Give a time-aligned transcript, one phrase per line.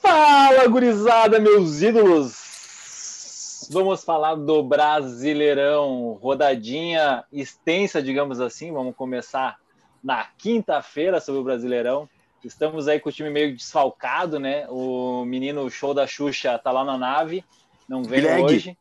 [0.00, 3.68] Fala, gurizada, meus ídolos!
[3.70, 8.72] Vamos falar do Brasileirão, rodadinha extensa, digamos assim.
[8.72, 9.58] Vamos começar
[10.02, 12.08] na quinta-feira sobre o Brasileirão.
[12.44, 14.66] Estamos aí com o time meio desfalcado, né?
[14.68, 17.44] O menino show da Xuxa tá lá na nave,
[17.88, 18.42] não vem Greg.
[18.42, 18.78] hoje.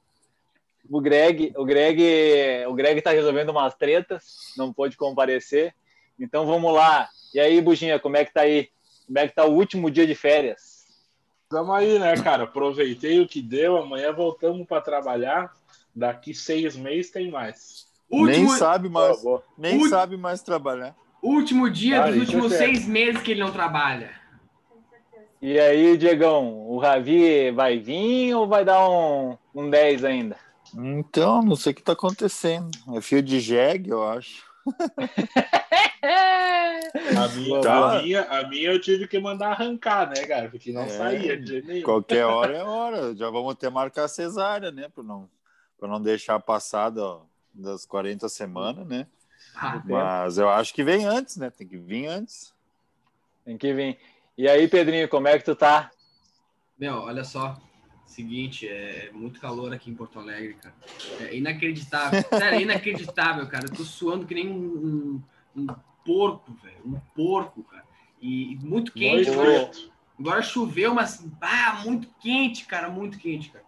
[0.92, 2.04] O Greg, o Greg,
[2.68, 5.74] o Greg tá resolvendo umas tretas, não pôde comparecer.
[6.20, 7.08] Então vamos lá.
[7.34, 8.68] E aí, Buginha, como é que tá aí?
[9.08, 10.86] Como é que tá o último dia de férias?
[11.50, 12.44] Tamo aí, né, cara?
[12.44, 15.54] Aproveitei o que deu, amanhã voltamos para trabalhar.
[15.96, 17.88] Daqui seis meses tem mais.
[18.10, 18.50] Último...
[18.50, 19.24] Nem sabe mais,
[19.58, 20.94] nem sabe mais trabalhar.
[21.24, 24.12] Último dia ah, dos últimos é seis meses que ele não trabalha.
[25.42, 30.51] E aí, Diegão, o Ravi vai vir ou vai dar um, um 10 ainda?
[30.76, 32.72] Então, não sei o que está acontecendo.
[32.96, 34.50] É fio de jegue, eu acho.
[37.18, 37.98] a, minha, tá.
[37.98, 40.50] a, minha, a minha eu tive que mandar arrancar, né, cara?
[40.50, 41.84] Porque não é, saía de nenhum.
[41.84, 43.16] Qualquer hora é hora.
[43.16, 44.88] Já vamos ter marcar cesárea, né?
[44.90, 45.30] Para não,
[45.82, 47.02] não deixar passada
[47.54, 49.08] das 40 semanas, né?
[49.56, 51.50] Ah, Mas eu acho que vem antes, né?
[51.50, 52.54] Tem que vir antes.
[53.44, 53.98] Tem que vir.
[54.38, 55.92] E aí, Pedrinho, como é que tu tá?
[56.78, 57.60] Meu, olha só.
[58.12, 60.76] Seguinte, é muito calor aqui em Porto Alegre, cara.
[61.22, 62.22] É inacreditável.
[62.30, 63.68] Sério, é inacreditável, cara.
[63.68, 65.24] Eu tô suando que nem um,
[65.56, 65.68] um, um
[66.06, 66.82] porco, velho.
[66.86, 67.86] Um porco, cara.
[68.22, 69.30] E, muito quente.
[69.30, 69.72] Agora,
[70.20, 72.90] agora choveu, mas ah, muito quente, cara.
[72.90, 73.64] Muito quente, cara.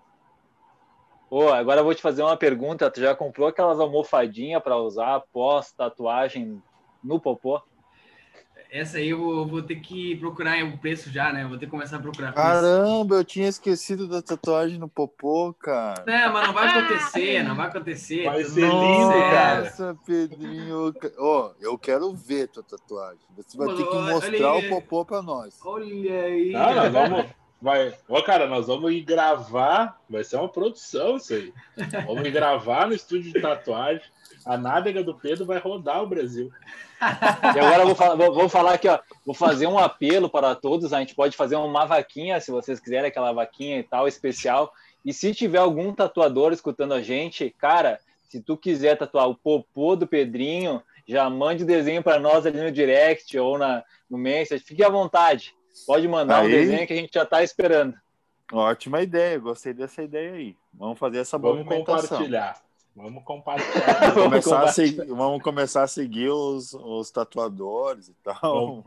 [1.29, 2.91] Pô, agora eu vou te fazer uma pergunta.
[2.91, 6.61] Tu já comprou aquelas almofadinhas para usar pós tatuagem
[7.01, 7.61] no popô?
[8.73, 11.45] Essa aí eu vou, vou, ter que procurar o preço já, né?
[11.45, 12.33] Vou ter que começar a procurar.
[12.33, 16.03] Caramba, eu tinha esquecido da tatuagem no popô, cara.
[16.07, 18.23] Não, mas não vai acontecer, não vai acontecer.
[18.23, 19.63] Vai ser lindo, cara.
[19.65, 20.91] Nossa, Pedrinho.
[21.19, 23.19] Ó, oh, eu quero ver tua tatuagem.
[23.37, 25.59] Você vai ter que mostrar o popô pra nós.
[25.63, 26.51] Olha aí.
[26.51, 27.25] Não, nós vamos,
[27.63, 30.01] Vai, ó, cara, nós vamos ir gravar.
[30.09, 31.53] Vai ser uma produção isso aí.
[32.07, 34.01] Vamos ir gravar no estúdio de tatuagem.
[34.45, 36.51] A nádega do Pedro vai rodar o Brasil.
[37.01, 38.99] E agora eu vou falar, vou, vou falar aqui, ó.
[39.25, 40.91] Vou fazer um apelo para todos.
[40.93, 44.73] A gente pode fazer uma vaquinha, se vocês quiserem, aquela vaquinha e tal, especial.
[45.05, 47.99] E se tiver algum tatuador escutando a gente, cara,
[48.29, 52.61] se tu quiser tatuar o popô do Pedrinho, já mande o desenho para nós ali
[52.61, 54.63] no direct ou na, no message.
[54.63, 55.53] Fique à vontade.
[55.85, 57.95] Pode mandar aí, um desenho que a gente já está esperando.
[58.51, 60.55] Ótima ideia, gostei dessa ideia aí.
[60.73, 62.61] Vamos fazer essa Vamos compartilhar.
[62.95, 64.13] Vamos compartilhar.
[64.13, 68.83] vamos, começar a seguir, vamos começar a seguir os, os tatuadores e tal.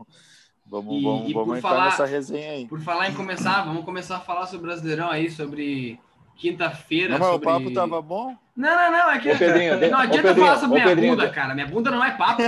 [0.65, 2.67] Vamos, e, vamos, e vamos entrar falar, nessa resenha aí.
[2.67, 5.99] Por falar em começar, vamos começar a falar sobre o Brasileirão aí, sobre
[6.35, 7.17] quinta-feira.
[7.17, 7.47] Não, sobre...
[7.47, 8.35] o papo tava bom?
[8.55, 9.11] Não, não, não.
[9.11, 9.31] É que...
[9.31, 11.53] Ô, Pedrinho, não adianta Pedrinho, falar sobre minha Pedrinho, bunda, cara.
[11.53, 12.43] Minha bunda não é papo.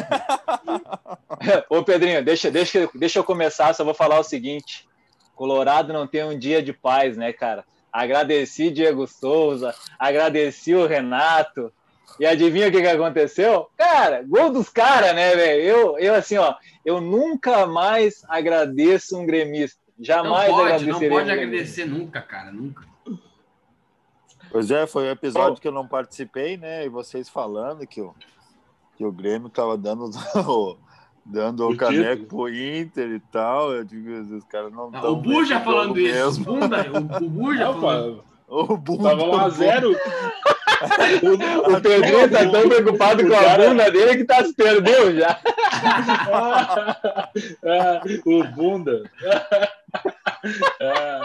[1.70, 3.74] Ô, Pedrinho, deixa, deixa, deixa eu começar.
[3.74, 4.88] Só vou falar o seguinte:
[5.36, 7.64] Colorado não tem um dia de paz, né, cara?
[7.92, 11.72] Agradeci Diego Souza, agradeci o Renato.
[12.20, 13.70] E adivinha o que, que aconteceu?
[13.78, 15.62] Cara, gol dos caras, né, velho?
[15.62, 19.80] Eu, eu, assim, ó, eu nunca mais agradeço um gremista.
[20.00, 20.86] Jamais não pode.
[20.86, 22.84] Não pode um agradecer nunca, cara, nunca.
[24.52, 25.62] Pois é, foi um episódio oh.
[25.62, 26.86] que eu não participei, né?
[26.86, 28.16] E vocês falando que o,
[28.98, 30.10] que o Grêmio tava dando
[31.30, 33.72] dando o, o caneco pro Inter e tal.
[33.72, 35.12] Eu digo, os caras não estão.
[35.12, 36.14] O Buja falando isso.
[36.14, 36.46] Mesmo.
[36.46, 38.24] Bunda, o, o Buja falando.
[38.48, 39.10] O Bunda.
[39.10, 39.96] Tava 1x0.
[41.22, 45.40] o, o Pedrinho tá tão preocupado com a bunda dele que tá se perdeu já.
[47.64, 49.04] ah, o bunda.
[50.82, 51.22] ah.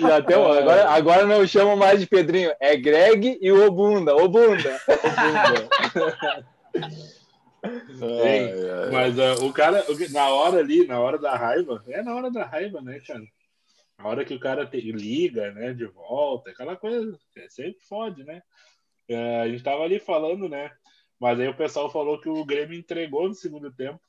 [0.00, 4.16] Já tem, agora, agora não chamo mais de Pedrinho, é Greg e o Obunda.
[4.16, 4.80] Obunda.
[4.88, 5.68] Obunda.
[7.62, 12.30] Sim, mas uh, o cara, na hora ali, na hora da raiva, é na hora
[12.30, 13.22] da raiva, né, cara?
[13.98, 18.24] Na hora que o cara te, liga, né, de volta, aquela coisa, é, sempre fode,
[18.24, 18.42] né?
[19.10, 20.70] Uh, a gente tava ali falando, né?
[21.20, 24.00] Mas aí o pessoal falou que o Grêmio entregou no segundo tempo.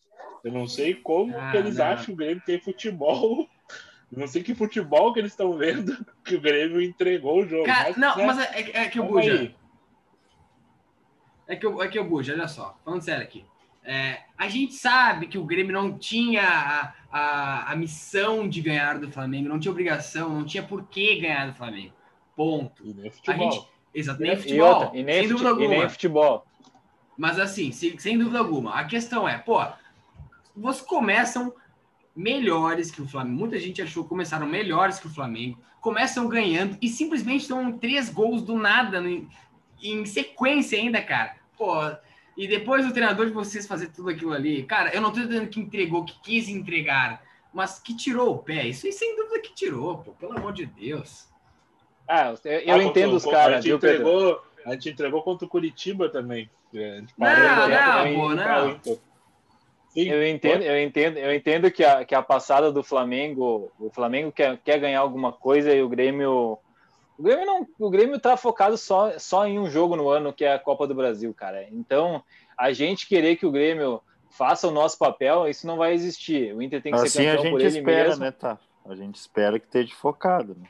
[0.44, 1.86] Eu não sei como ah, que eles não.
[1.86, 3.50] acham que o Grêmio tem futebol
[4.12, 5.96] não sei que futebol que eles estão vendo
[6.26, 7.64] que o Grêmio entregou o jogo.
[7.64, 8.26] Cara, mas, não, né?
[8.26, 9.54] mas é, é, que o Buja.
[11.52, 13.44] É que, é que o Buja, olha só, falando sério aqui.
[13.84, 18.98] É, a gente sabe que o Grêmio não tinha a, a, a, missão de ganhar
[18.98, 21.94] do Flamengo, não tinha obrigação, não tinha por que ganhar do Flamengo.
[22.34, 22.86] Ponto.
[22.86, 23.50] E nem futebol.
[23.50, 24.56] A gente, exato, nem futebol.
[24.56, 25.76] E, outra, e nem sem dúvida alguma.
[25.76, 26.46] E nem futebol.
[27.18, 28.76] Mas assim, sem, sem dúvida alguma.
[28.76, 29.62] A questão é, pô,
[30.56, 31.54] vocês começam
[32.16, 33.40] melhores que o Flamengo.
[33.40, 35.60] Muita gente achou que começaram melhores que o Flamengo.
[35.82, 39.02] Começam ganhando e simplesmente tomam três gols do nada.
[39.02, 39.28] No...
[39.84, 41.41] em sequência ainda, cara.
[41.62, 41.76] Pô,
[42.36, 44.64] e depois o treinador de vocês fazer tudo aquilo ali.
[44.64, 47.22] Cara, eu não tô dizendo que entregou, que quis entregar,
[47.54, 48.66] mas que tirou o pé.
[48.66, 51.28] Isso aí sem dúvida que tirou, pô, pelo amor de Deus.
[52.08, 56.10] Ah, eu, eu ah, entendo os caras, viu, entregou, A gente entregou contra o Curitiba
[56.10, 56.50] também.
[56.74, 57.30] Não,
[57.70, 58.80] não, pô, não.
[59.90, 63.92] Sim, eu entendo, eu entendo, eu entendo que a, que a passada do Flamengo, o
[63.92, 66.58] Flamengo quer, quer ganhar alguma coisa e o Grêmio
[67.22, 70.44] o Grêmio não, o Grêmio tá focado só, só em um jogo no ano, que
[70.44, 71.68] é a Copa do Brasil, cara.
[71.72, 72.24] Então,
[72.58, 74.02] a gente querer que o Grêmio
[74.32, 76.52] faça o nosso papel, isso não vai existir.
[76.56, 78.26] O Inter tem que assim ser campeão por ele espera, mesmo.
[78.26, 78.58] Né, tá?
[78.84, 80.68] A gente espera que esteja focado, né?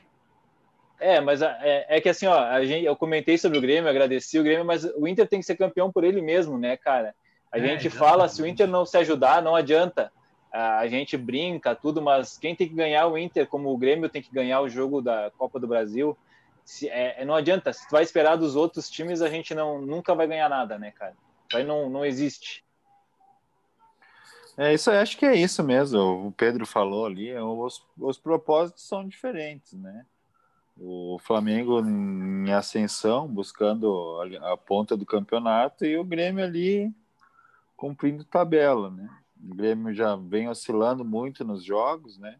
[1.00, 4.38] É, mas é, é, que assim, ó, a gente, eu comentei sobre o Grêmio, agradeci
[4.38, 7.14] o Grêmio, mas o Inter tem que ser campeão por ele mesmo, né, cara?
[7.50, 7.96] A é, gente exatamente.
[7.96, 10.12] fala, se o Inter não se ajudar, não adianta.
[10.52, 14.20] A gente brinca, tudo, mas quem tem que ganhar o Inter, como o Grêmio tem
[14.20, 16.14] que ganhar o jogo da Copa do Brasil,
[16.64, 19.80] se, é, é, não adianta, se tu vai esperar dos outros times, a gente não,
[19.80, 21.16] nunca vai ganhar nada, né, cara?
[21.52, 22.64] Aí não, não existe.
[24.56, 26.26] É, isso acho que é isso mesmo.
[26.26, 30.06] O Pedro falou ali, é, os, os propósitos são diferentes, né?
[30.78, 36.92] O Flamengo em ascensão, buscando a, a ponta do campeonato, e o Grêmio ali
[37.76, 39.08] cumprindo tabela, né?
[39.42, 42.36] O Grêmio já vem oscilando muito nos jogos, né?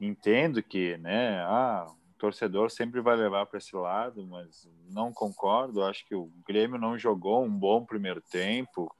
[0.00, 1.86] Entendo que, né, ah,
[2.22, 5.82] torcedor sempre vai levar para esse lado, mas não concordo.
[5.82, 8.94] Acho que o Grêmio não jogou um bom primeiro tempo.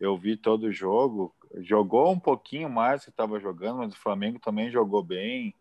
[0.00, 4.38] Eu vi todo o jogo, jogou um pouquinho mais que estava jogando, mas o Flamengo
[4.38, 5.54] também jogou bem.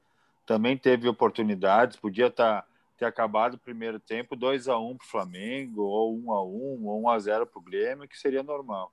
[0.45, 2.63] Também teve oportunidades, podia tá,
[2.97, 6.86] ter acabado o primeiro tempo 2 a 1 para o Flamengo, ou 1 a 1
[6.86, 8.89] ou 1 a 0 para o Grêmio, que seria normal.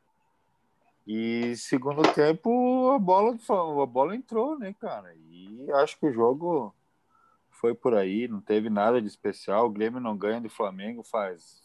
[1.06, 3.36] E segundo tempo a bola
[3.82, 5.14] a bola entrou, né, cara?
[5.30, 6.74] E acho que o jogo
[7.62, 9.66] foi por aí, não teve nada de especial.
[9.66, 11.62] O Grêmio não ganha do Flamengo faz,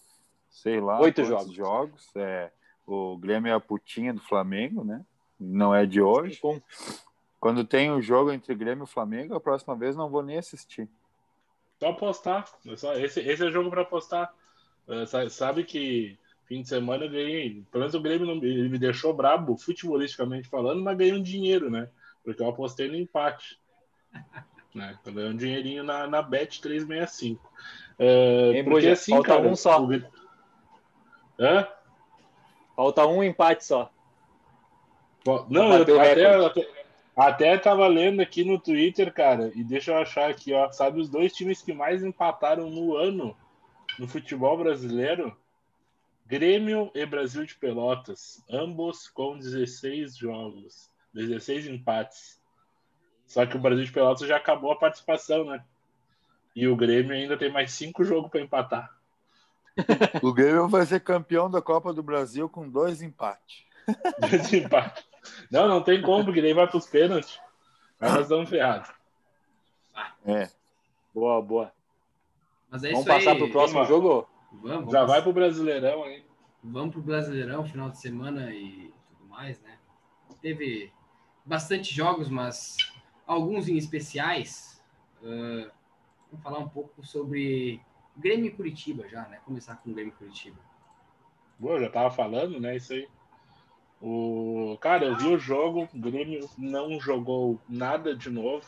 [0.47, 1.51] sei lá, oito jogos.
[1.51, 2.15] jogos.
[2.15, 2.51] É,
[2.85, 5.03] o Grêmio é a putinha do Flamengo, né?
[5.39, 6.39] Não é de hoje.
[6.39, 6.61] Sim,
[7.39, 10.87] Quando tem um jogo entre Grêmio e Flamengo, a próxima vez não vou nem assistir.
[11.79, 12.45] Só apostar.
[12.63, 14.31] Esse, esse é jogo para apostar.
[14.87, 16.15] É, sabe que
[16.45, 17.63] fim de semana eu ganhei.
[17.71, 21.71] Pelo menos o Grêmio não, ele me deixou brabo, futebolisticamente falando, mas ganhei um dinheiro,
[21.71, 21.89] né?
[22.23, 23.59] Porque eu apostei no empate.
[24.73, 24.97] Né?
[25.05, 27.51] Eu ganhei um dinheirinho na, na Bet 365.
[27.99, 29.81] É, porque assim, falta cara, um só.
[29.81, 30.03] O...
[31.39, 31.67] Hã?
[32.75, 33.91] Falta um empate só.
[35.49, 36.67] Não, eu até, até,
[37.15, 40.71] até tava lendo aqui no Twitter, cara, e deixa eu achar aqui, ó.
[40.71, 43.35] Sabe os dois times que mais empataram no ano
[43.99, 45.35] no futebol brasileiro?
[46.25, 52.41] Grêmio e Brasil de Pelotas, ambos com 16 jogos, 16 empates.
[53.27, 55.63] Só que o Brasil de Pelotas já acabou a participação, né?
[56.55, 58.95] E o Grêmio ainda tem mais cinco jogos para empatar.
[60.23, 63.63] O Grêmio vai ser campeão da Copa do Brasil com dois empates.
[64.19, 65.05] Dois empates.
[65.51, 67.39] Não, não tem como, porque daí vai para os pênaltis.
[67.99, 68.89] Mas nós estamos ferrados.
[70.25, 70.49] É.
[71.13, 71.71] Boa, boa.
[72.69, 74.27] Mas é vamos passar para o próximo vamos, jogo?
[74.51, 76.25] Vamos, vamos Já vai para o Brasileirão aí.
[76.63, 79.77] Vamos para o Brasileirão, final de semana e tudo mais, né?
[80.41, 80.91] Teve
[81.45, 82.75] bastante jogos, mas
[83.27, 84.81] alguns em especiais.
[85.21, 85.69] Uh,
[86.31, 87.81] vamos falar um pouco sobre
[88.15, 89.39] Grêmio Curitiba já, né?
[89.45, 90.57] Começar com o Grêmio Curitiba.
[91.59, 92.77] Boa, já tava falando, né?
[92.77, 93.07] Isso aí.
[94.01, 98.65] O cara, eu vi o jogo, o Grêmio não jogou nada de novo.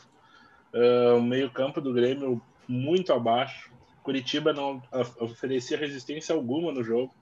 [0.74, 3.72] Uh, o meio-campo do Grêmio muito abaixo.
[4.02, 4.82] Curitiba não
[5.20, 7.14] oferecia resistência alguma no jogo.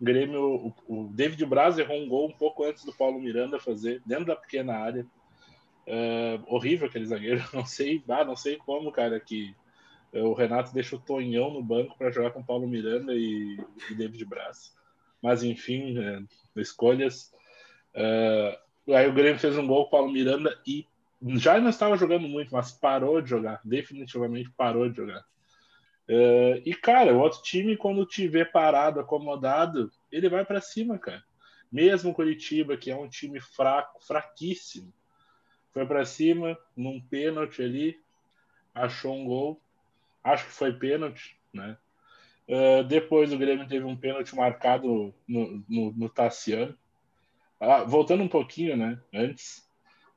[0.00, 4.00] O Grêmio, o, David Braz errou um gol um pouco antes do Paulo Miranda fazer,
[4.06, 5.06] dentro da pequena área.
[5.90, 7.42] Uh, horrível aquele zagueiro.
[7.52, 9.56] Não sei, ah, não sei como, cara, que
[10.14, 13.58] uh, o Renato deixa o Tonhão no banco para jogar com Paulo Miranda e,
[13.90, 14.72] e David Braz.
[15.20, 16.28] Mas enfim, uh,
[16.60, 17.32] escolhas.
[18.86, 20.86] aí o Grêmio fez um gol com o Paulo Miranda e
[21.34, 23.60] já não estava jogando muito, mas parou de jogar.
[23.64, 25.24] Definitivamente parou de jogar.
[26.64, 31.24] e cara, o outro time, quando tiver parado, acomodado, ele vai para cima, cara.
[31.70, 34.92] Mesmo Curitiba, que é um time fraco, fraquíssimo,
[35.72, 38.00] foi para cima, num pênalti ali,
[38.74, 39.60] achou um gol.
[40.22, 41.76] Acho que foi pênalti, né?
[42.48, 46.76] Uh, depois o Grêmio teve um pênalti marcado no, no, no Tassiano.
[47.60, 49.00] Ah, voltando um pouquinho, né?
[49.14, 49.68] Antes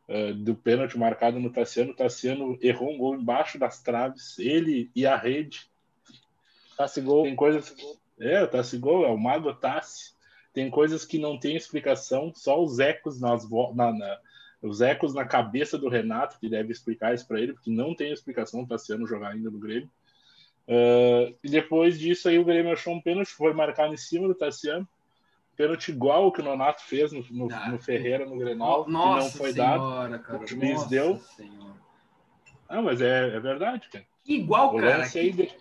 [0.09, 4.89] uh, do pênalti marcado no Tassiano, o Tassiano errou um gol embaixo das traves, ele
[4.95, 5.69] e a rede.
[6.75, 7.23] Tassi gol.
[7.23, 7.75] Tem coisas.
[8.19, 10.13] É, o Tassi gol, é o Mago Tassi.
[10.53, 14.19] Tem coisas que não tem explicação, só os ecos nas, na, na
[14.63, 18.11] os ecos na cabeça do Renato, que deve explicar isso para ele, porque não tem
[18.11, 19.89] explicação o Tassiano jogar ainda no Grêmio.
[20.65, 24.35] Uh, e depois disso aí o Grêmio achou um pênalti, foi marcado em cima do
[24.35, 24.87] Tassiano.
[25.57, 29.17] Pênalti igual o que o Nonato fez no, no, ah, no Ferreira, no Grenal, nossa
[29.17, 30.23] que não foi senhora, dado.
[30.23, 31.19] Cara, o juiz deu.
[31.19, 31.75] Senhora.
[32.67, 34.05] Ah, mas é, é verdade, cara.
[34.25, 35.05] Igual, o cara.
[35.05, 35.51] É id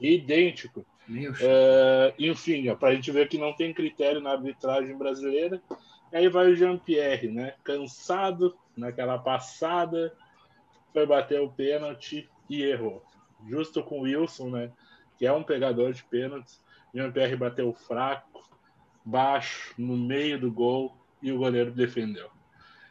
[0.00, 0.86] idêntico.
[1.08, 5.60] Uh, enfim, para a gente ver que não tem critério na arbitragem brasileira.
[6.16, 7.52] Aí vai o Jean-Pierre, né?
[7.62, 10.16] Cansado naquela passada,
[10.90, 13.04] foi bater o pênalti e errou.
[13.46, 14.72] Justo com o Wilson, né?
[15.18, 16.58] Que é um pegador de pênaltis.
[16.94, 18.48] Jean-Pierre bateu fraco,
[19.04, 22.30] baixo, no meio do gol e o goleiro defendeu.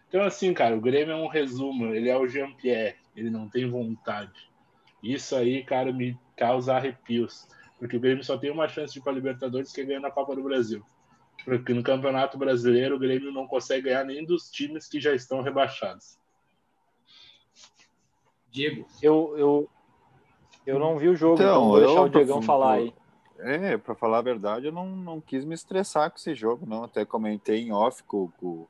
[0.07, 1.95] Então, assim, cara, o Grêmio é um resumo.
[1.95, 4.51] Ele é o Jean-Pierre, ele não tem vontade.
[5.01, 7.47] Isso aí, cara, me causa arrepios.
[7.79, 10.11] Porque o Grêmio só tem uma chance de ir para Libertadores que é ganhar na
[10.11, 10.85] Copa do Brasil.
[11.43, 15.41] Porque no Campeonato Brasileiro o Grêmio não consegue ganhar nem dos times que já estão
[15.41, 16.17] rebaixados.
[18.49, 18.87] Diego.
[19.01, 19.69] Eu, eu,
[20.65, 22.93] eu não vi o jogo, então, então vou deixar o Diegão falar aí.
[23.37, 26.83] É, para falar a verdade, eu não, não quis me estressar com esse jogo, não.
[26.83, 28.65] Até comentei em off com, com,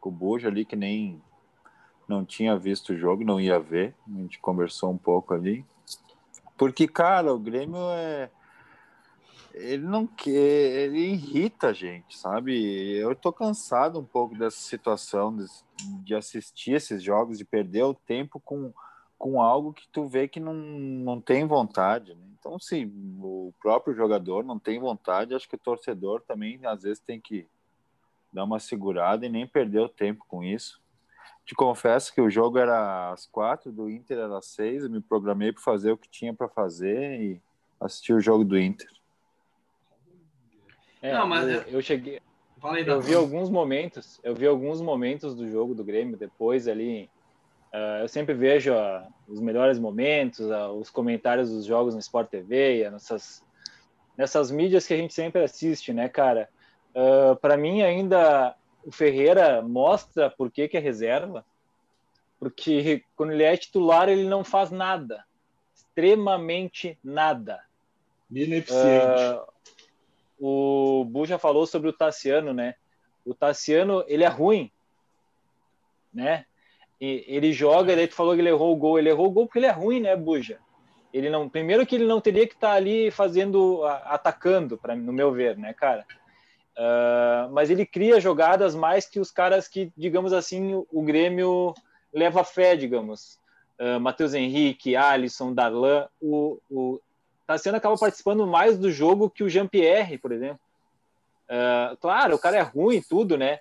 [0.00, 1.20] com o Buja ali, que nem
[2.06, 3.94] não tinha visto o jogo, não ia ver.
[4.06, 5.64] A gente conversou um pouco ali.
[6.56, 8.30] Porque, cara, o Grêmio é
[9.54, 12.96] ele não quer, ele irrita a gente, sabe?
[12.96, 15.46] Eu tô cansado um pouco dessa situação de,
[16.02, 18.72] de, assistir esses jogos, de perder o tempo com,
[19.16, 22.14] com algo que tu vê que não, não tem vontade.
[22.14, 22.24] Né?
[22.38, 26.98] Então, sim, o próprio jogador não tem vontade, acho que o torcedor também às vezes
[26.98, 27.46] tem que
[28.32, 30.82] dar uma segurada e nem perder o tempo com isso.
[31.46, 35.00] Te confesso que o jogo era às quatro, do Inter era às seis, eu me
[35.00, 37.42] programei para fazer o que tinha para fazer e
[37.78, 38.93] assistir o jogo do Inter.
[41.04, 42.18] É, não, mas eu, eu cheguei.
[42.86, 47.10] eu vi alguns momentos, eu vi alguns momentos do jogo do Grêmio depois ali.
[47.74, 52.30] Uh, eu sempre vejo uh, os melhores momentos, uh, os comentários dos jogos no Sport
[52.30, 53.44] TV, nessas,
[54.16, 56.48] nessas mídias que a gente sempre assiste, né, cara?
[57.42, 58.54] Para mim, ainda
[58.86, 61.44] o Ferreira mostra por que, que é reserva,
[62.38, 65.24] porque quando ele é titular, ele não faz nada,
[65.74, 67.60] extremamente nada.
[68.30, 69.42] Ineficiente
[70.38, 72.74] o Buja falou sobre o Tassiano, né?
[73.24, 74.70] O Tassiano, ele é ruim,
[76.12, 76.44] né?
[77.00, 78.98] E ele joga, tu falou que ele errou o gol.
[78.98, 80.58] Ele errou o gol porque ele é ruim, né, Buja?
[81.12, 85.12] Ele não, primeiro que ele não teria que estar tá ali fazendo, atacando, para no
[85.12, 86.04] meu ver, né, cara?
[86.76, 91.72] Uh, mas ele cria jogadas mais que os caras que, digamos assim, o, o Grêmio
[92.12, 93.38] leva fé, digamos.
[93.78, 97.00] Uh, Matheus Henrique, Alisson, Darlan, o, o,
[97.46, 100.60] Tassiano acaba participando mais do jogo que o Jean-Pierre, por exemplo.
[101.44, 103.60] Uh, claro, o cara é ruim tudo, né?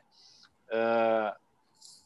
[0.70, 1.36] Uh,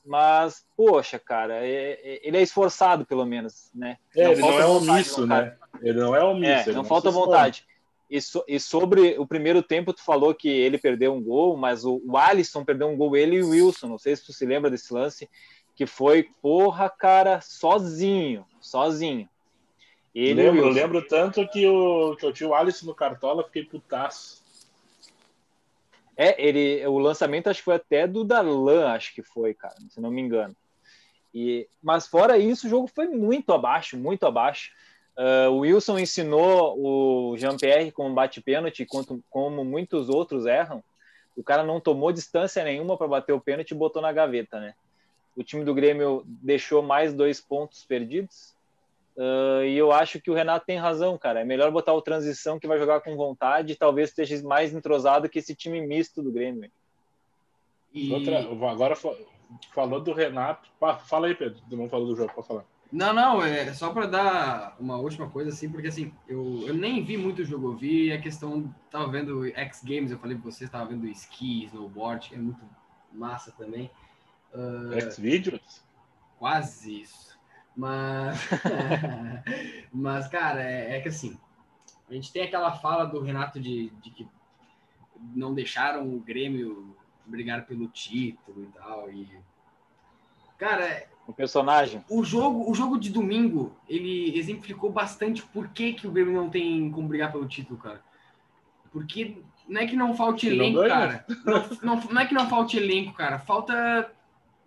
[0.08, 3.98] mas, poxa, cara, é, é, ele é esforçado, pelo menos, né?
[4.16, 5.58] É, não ele não é omisso, né?
[5.82, 6.70] Ele não é omisso.
[6.70, 7.66] É, não, não falta vontade.
[8.10, 11.84] E, so, e, sobre o primeiro tempo, tu falou que ele perdeu um gol, mas
[11.84, 13.88] o, o Alisson perdeu um gol, ele e o Wilson.
[13.88, 15.30] Não sei se tu se lembra desse lance,
[15.76, 19.28] que foi, porra, cara, sozinho, sozinho.
[20.20, 23.64] Ele lembro, eu lembro tanto que, o, que eu tinha o Alisson no Cartola, fiquei
[23.64, 24.44] putaço.
[26.16, 30.02] É, ele, o lançamento acho que foi até do Darlan, acho que foi, cara, se
[30.02, 30.56] não me engano.
[31.32, 34.72] E, mas fora isso, o jogo foi muito abaixo, muito abaixo.
[35.16, 38.88] Uh, o Wilson ensinou o Jean-Pierre como bate-pênalti,
[39.30, 40.84] como muitos outros erram.
[41.36, 44.74] O cara não tomou distância nenhuma para bater o pênalti e botou na gaveta, né?
[45.36, 48.57] O time do Grêmio deixou mais dois pontos perdidos.
[49.18, 51.42] Uh, e eu acho que o Renato tem razão, cara.
[51.42, 55.28] É melhor botar o transição que vai jogar com vontade e talvez esteja mais entrosado
[55.28, 56.70] que esse time misto do Grêmio.
[57.92, 58.14] E...
[58.14, 58.96] Outra, agora
[59.74, 60.70] falou do Renato.
[61.08, 61.60] Fala aí, Pedro.
[61.72, 62.66] Não falou do jogo, pode falar.
[62.92, 67.04] Não, não, é só para dar uma última coisa assim, porque assim, eu, eu nem
[67.04, 70.50] vi muito o jogo, eu vi a questão, tava vendo X Games, eu falei para
[70.50, 72.62] vocês, tava vendo esqui, snowboard, que é muito
[73.12, 73.92] massa também.
[74.54, 75.84] Uh, X Videos?
[76.40, 77.37] Quase isso.
[77.78, 78.40] Mas,
[79.94, 81.38] mas cara, é, é, que assim,
[82.10, 84.28] a gente tem aquela fala do Renato de, de que
[85.36, 89.12] não deixaram o Grêmio brigar pelo título e tal.
[89.12, 89.30] E,
[90.58, 92.04] cara, o personagem.
[92.10, 96.50] O jogo, o jogo de domingo, ele exemplificou bastante por que, que o Grêmio não
[96.50, 98.02] tem como brigar pelo título, cara.
[98.92, 101.24] Porque não é que não falte elenco, cara.
[101.46, 103.38] Não, não, não é que não falte elenco, cara.
[103.38, 104.12] Falta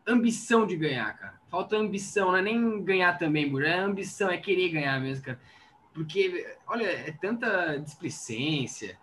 [0.07, 1.40] ambição de ganhar, cara.
[1.51, 3.65] Falta ambição, não é nem ganhar também, Burro.
[3.65, 5.41] É ambição, é querer ganhar mesmo, cara.
[5.93, 8.97] Porque, olha, é tanta displicência.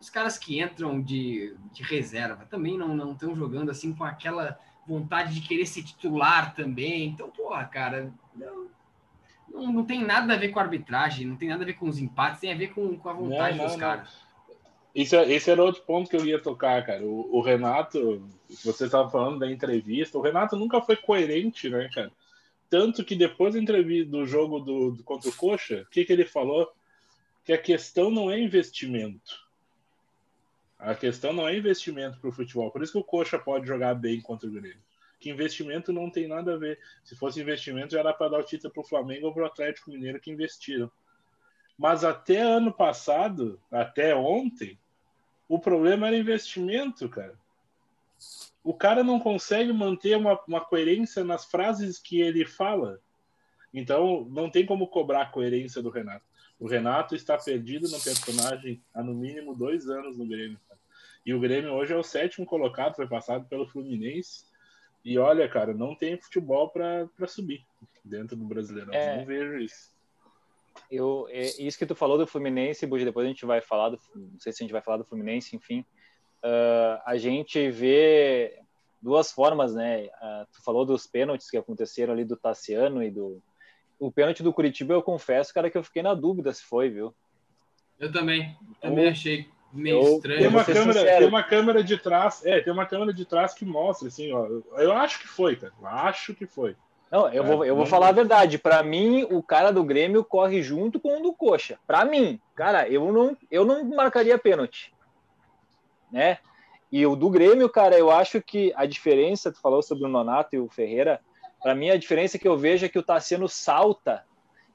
[0.00, 5.32] Os caras que entram de, de reserva também não estão jogando assim com aquela vontade
[5.32, 7.06] de querer ser titular também.
[7.06, 8.66] Então, porra, cara, não,
[9.48, 11.88] não, não, tem nada a ver com a arbitragem, não tem nada a ver com
[11.88, 14.21] os empates, tem a ver com, com a vontade não, não, dos caras.
[14.94, 17.02] Isso, é, esse era outro ponto que eu ia tocar, cara.
[17.02, 18.22] O, o Renato,
[18.62, 22.12] você estava falando da entrevista, o Renato nunca foi coerente, né, cara?
[22.68, 26.12] Tanto que depois da entrevista do jogo do, do contra o Coxa, o que, que
[26.12, 26.72] ele falou?
[27.44, 29.42] Que a questão não é investimento.
[30.78, 32.70] A questão não é investimento para o futebol.
[32.70, 34.82] Por isso que o Coxa pode jogar bem contra o Grêmio.
[35.20, 36.78] Que investimento não tem nada a ver.
[37.04, 39.46] Se fosse investimento, já era para dar o título para o Flamengo ou para o
[39.46, 40.90] Atlético Mineiro que investiram.
[41.78, 44.78] Mas até ano passado, até ontem,
[45.52, 47.34] o problema era investimento, cara.
[48.64, 52.98] O cara não consegue manter uma, uma coerência nas frases que ele fala.
[53.74, 56.24] Então, não tem como cobrar a coerência do Renato.
[56.58, 60.58] O Renato está perdido no personagem há no mínimo dois anos no Grêmio.
[60.66, 60.80] Cara.
[61.26, 64.46] E o Grêmio hoje é o sétimo colocado, foi passado pelo Fluminense.
[65.04, 67.62] E olha, cara, não tem futebol para subir
[68.02, 68.94] dentro do Brasileirão.
[68.94, 69.18] É...
[69.18, 69.91] Não vejo isso
[70.90, 73.98] eu, é, isso que tu falou do Fluminense, Bugi, depois a gente vai falar, do,
[74.14, 75.80] não sei se a gente vai falar do Fluminense, enfim,
[76.44, 78.58] uh, a gente vê
[79.00, 80.04] duas formas, né?
[80.04, 83.42] Uh, tu falou dos pênaltis que aconteceram ali do Tassiano e do.
[83.98, 87.14] O pênalti do Curitiba, eu confesso, cara, que eu fiquei na dúvida se foi, viu?
[87.98, 90.40] Eu também, também achei meio eu, estranho.
[90.40, 93.64] Tem uma, câmera, tem uma câmera de trás, é, tem uma câmera de trás que
[93.64, 94.46] mostra, assim, ó.
[94.76, 95.72] Eu acho que foi, cara.
[95.80, 96.76] Eu acho que foi.
[97.12, 98.56] Não, eu, vou, eu vou falar a verdade.
[98.56, 101.78] Para mim, o cara do Grêmio corre junto com o do Coxa.
[101.86, 104.94] Para mim, cara, eu não, eu não marcaria pênalti.
[106.10, 106.38] Né?
[106.90, 110.56] E o do Grêmio, cara, eu acho que a diferença, tu falou sobre o Nonato
[110.56, 111.20] e o Ferreira,
[111.62, 114.24] para mim a diferença que eu vejo é que o Tassiano salta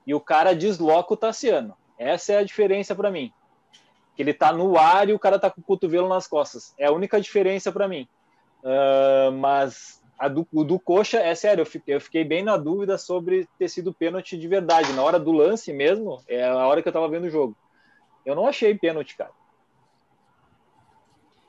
[0.06, 1.76] e o cara desloca o Tassiano.
[1.98, 3.34] Essa é a diferença para mim.
[4.16, 6.76] Que ele tá no ar e o cara tá com o cotovelo nas costas.
[6.78, 8.08] É a única diferença para mim.
[8.64, 12.58] Uh, mas a do, o do Coxa, é sério, eu fiquei, eu fiquei, bem na
[12.58, 14.94] dúvida sobre ter sido pênalti de verdade.
[14.94, 17.56] Na hora do lance mesmo, é a hora que eu tava vendo o jogo.
[18.26, 19.32] Eu não achei pênalti, cara.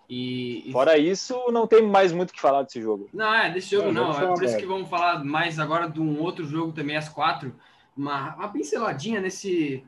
[0.09, 3.11] E, Fora isso, não tem mais muito o que falar desse jogo.
[3.13, 4.13] Não, é, desse jogo não.
[4.13, 4.33] não.
[4.33, 7.55] É por isso que vamos falar mais agora de um outro jogo também, às quatro.
[7.97, 9.85] Uma, uma pinceladinha nesse,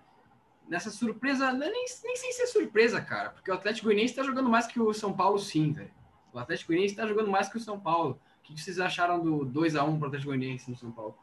[0.68, 1.52] nessa surpresa.
[1.52, 4.80] Nem, nem sei se é surpresa, cara, porque o Atlético Goianiense tá jogando mais que
[4.80, 5.90] o São Paulo, sim, velho.
[6.32, 8.20] O Atlético Goianiense tá jogando mais que o São Paulo.
[8.50, 11.16] O que vocês acharam do 2 a 1 para o Atlético Goianiense no São Paulo?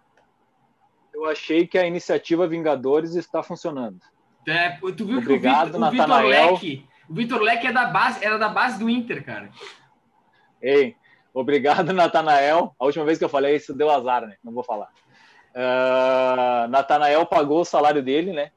[1.13, 3.99] Eu achei que a iniciativa Vingadores está funcionando.
[4.47, 8.37] É, tu viu Obrigado, que o, Vitor Leque, o Vitor Leque é da base, era
[8.37, 9.49] da base do Inter, cara.
[10.61, 10.95] Ei,
[11.33, 12.73] obrigado, Natanael.
[12.79, 14.37] A última vez que eu falei isso deu azar, né?
[14.41, 14.89] Não vou falar.
[15.53, 18.51] Uh, Natanael pagou o salário dele, né?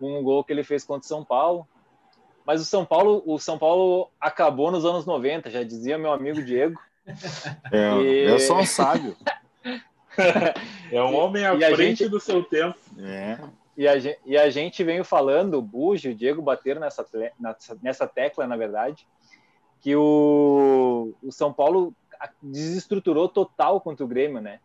[0.00, 1.68] Com um gol que ele fez contra o São Paulo.
[2.44, 6.42] Mas o São Paulo, o São Paulo acabou nos anos 90, já dizia meu amigo
[6.42, 6.80] Diego.
[7.72, 8.28] É, e...
[8.28, 9.16] Eu sou um sábio.
[10.90, 12.08] é um homem à frente gente...
[12.08, 12.78] do seu tempo.
[12.98, 13.38] É.
[13.76, 17.06] E a, gente, e a gente veio falando, o Bujo, o Diego bateram nessa,
[17.82, 19.06] nessa tecla, na verdade,
[19.80, 21.94] que o, o São Paulo
[22.40, 24.60] desestruturou total contra o Grêmio, né?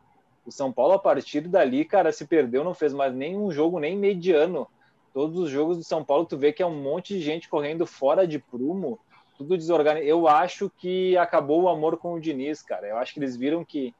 [0.45, 3.97] O São Paulo, a partir dali, cara, se perdeu, não fez mais nenhum jogo nem
[3.97, 4.67] mediano.
[5.13, 7.85] Todos os jogos do São Paulo, tu vê que é um monte de gente correndo
[7.85, 8.99] fora de prumo,
[9.37, 10.09] tudo desorganizado.
[10.09, 12.87] Eu acho que acabou o amor com o Diniz, cara.
[12.87, 13.93] Eu acho que eles viram que,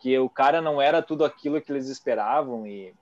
[0.00, 2.66] que o cara não era tudo aquilo que eles esperavam.
[2.66, 2.92] E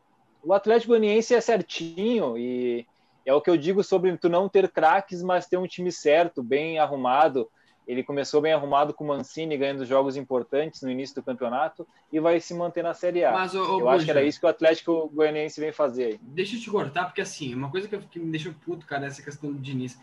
[0.43, 2.87] o Atlético Goianiense é certinho e
[3.25, 6.43] é o que eu digo sobre tu não ter craques, mas ter um time certo,
[6.43, 7.51] bem arrumado.
[7.87, 12.19] Ele começou bem arrumado com o Mancini, ganhando jogos importantes no início do campeonato e
[12.19, 13.31] vai se manter na Série A.
[13.31, 16.21] Mas, ô, eu acho que era isso que o Atlético Goianiense vem fazer aí.
[16.21, 19.23] Deixa eu te cortar, porque assim, uma coisa que, que me deixou puto, cara, essa
[19.23, 19.99] questão do Diniz.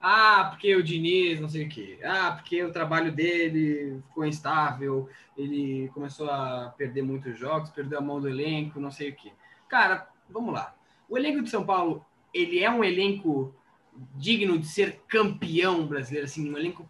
[0.00, 1.98] Ah, porque o Diniz, não sei o quê.
[2.04, 8.02] Ah, porque o trabalho dele ficou instável, ele começou a perder muitos jogos, perdeu a
[8.02, 9.32] mão do elenco, não sei o quê.
[9.68, 10.74] Cara, vamos lá.
[11.08, 13.54] O elenco de São Paulo, ele é um elenco
[14.14, 16.88] digno de ser campeão brasileiro, assim, um elenco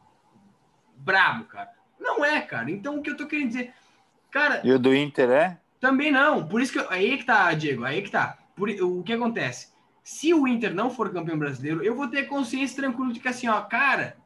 [0.97, 1.73] brabo, cara.
[1.99, 2.71] Não é, cara.
[2.71, 3.73] Então, o que eu tô querendo dizer...
[4.31, 4.61] Cara...
[4.62, 5.61] E o do Inter é?
[5.81, 6.47] Também não.
[6.47, 6.92] Por isso que...
[6.92, 8.38] Aí que tá, Diego, aí que tá.
[8.55, 8.68] Por...
[8.68, 9.73] O que acontece?
[10.09, 13.47] Se o Inter não for campeão brasileiro, eu vou ter consciência tranquila de que assim,
[13.47, 14.16] ó, cara,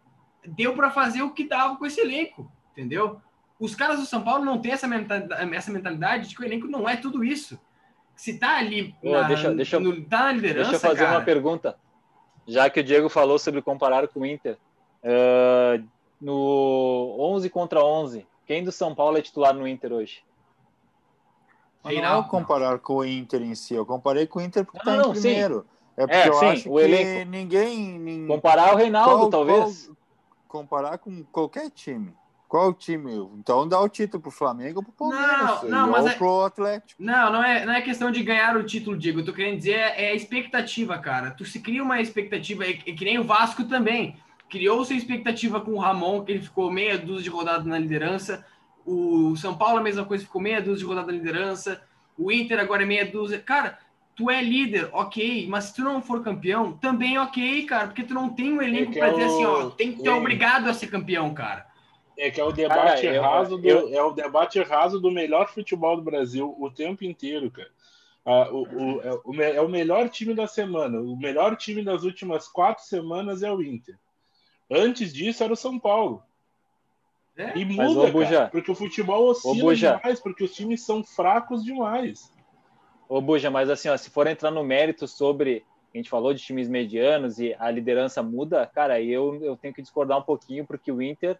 [0.46, 3.20] deu para fazer o que dava com esse elenco, entendeu?
[3.58, 6.68] Os caras do São Paulo não têm essa mentalidade, essa mentalidade de que o elenco
[6.68, 7.58] não é tudo isso.
[8.14, 11.18] Se tá ali, na, deixa, deixa, no, tá na liderança, Deixa eu fazer cara...
[11.18, 11.76] uma pergunta.
[12.46, 14.56] Já que o Diego falou sobre comparar com o Inter,
[15.02, 15.84] uh,
[16.20, 20.22] no 11 contra 11, quem do São Paulo é titular no Inter hoje?
[21.82, 24.78] Mas não é comparar com o Inter em si, eu comparei com o Inter porque
[24.78, 25.60] está em primeiro.
[25.60, 25.72] Sim.
[25.96, 27.30] É porque é, eu sim, acho o que elenco.
[27.30, 28.26] ninguém, ninguém.
[28.26, 29.86] Comparar o Reinaldo, qual, talvez.
[29.86, 29.96] Qual,
[30.48, 32.14] comparar com qualquer time.
[32.48, 33.12] Qual o time?
[33.38, 35.62] Então dá o título pro Flamengo ou pro Palmeiras?
[35.62, 37.02] Não, não, ou mas é- pro Atlético.
[37.02, 39.20] Não, não é, não é questão de ganhar o título, Diego.
[39.20, 41.30] Eu tô querendo dizer é, é a expectativa, cara.
[41.30, 44.16] Tu se cria uma expectativa, é, é que nem o Vasco também.
[44.50, 48.44] Criou-se a expectativa com o Ramon, que ele ficou meia dúzia de rodadas na liderança.
[48.84, 51.82] O São Paulo, a mesma coisa, ficou meia dúzia de rodadas na liderança.
[52.18, 53.38] O Inter agora é meia dúzia.
[53.38, 53.78] Cara,
[54.14, 58.12] tu é líder, ok, mas se tu não for campeão, também ok, cara, porque tu
[58.14, 60.16] não tem um elenco que pra é dizer assim, ó, o- tem que ter o-
[60.16, 61.66] obrigado a ser campeão, cara.
[62.18, 65.48] É que é o debate Cara, eu- raso do, é o debate raso do melhor
[65.48, 67.70] futebol do Brasil o tempo inteiro, cara.
[68.24, 71.00] Ah, o, o- é, o, é o melhor time da semana.
[71.00, 73.96] O melhor time das últimas quatro semanas é o Inter.
[74.70, 76.22] Antes disso era o São Paulo.
[77.36, 77.56] É.
[77.56, 79.96] E Mas, muda, ô, Buja, cara, porque o futebol oscila Buja.
[79.96, 82.30] demais, porque os times são fracos demais.
[83.08, 85.64] Ô, Buja, mas assim, ó, se for entrar no mérito sobre.
[85.94, 89.74] A gente falou de times medianos e a liderança muda, cara, aí eu, eu tenho
[89.74, 91.38] que discordar um pouquinho, porque o Inter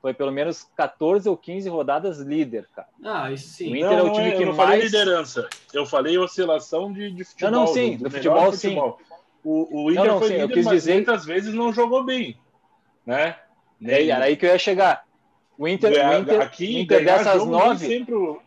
[0.00, 2.88] foi pelo menos 14 ou 15 rodadas líder, cara.
[3.04, 3.70] Ah, isso sim.
[3.70, 5.46] O Inter é o time eu que não falei mais- liderança.
[5.74, 7.50] Eu falei oscilação de, de futebol.
[7.50, 9.14] Não, não, sim, do melhor futebol, sim.
[9.44, 11.70] O, o Inter Não, não, foi sim, eu líder, quis mas dizer- muitas vezes não
[11.70, 12.38] jogou bem.
[13.04, 13.36] Né?
[13.84, 15.04] É, era aí que eu ia chegar.
[15.60, 18.14] O Inter, o Ganhar- Inter, aqui, o Inter dessas nove, Sempre...
[18.14, 18.40] o-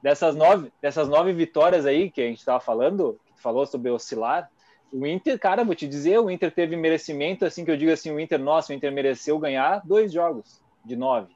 [0.00, 4.48] dessas nove, dessas nove vitórias aí que a gente estava falando, que falou sobre oscilar,
[4.92, 8.12] o Inter, cara, vou te dizer, o Inter teve merecimento, assim que eu digo assim,
[8.12, 11.34] o Inter, nossa, o Inter mereceu ganhar dois jogos de nove.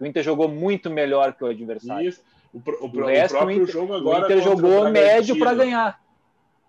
[0.00, 2.08] O Inter jogou muito melhor que o adversário.
[2.08, 2.20] Isso.
[2.52, 4.24] O, pro- o, O pro- o resto, o próprio Inter, jogo o agora.
[4.24, 6.00] Inter contra o jogou médio para ganhar.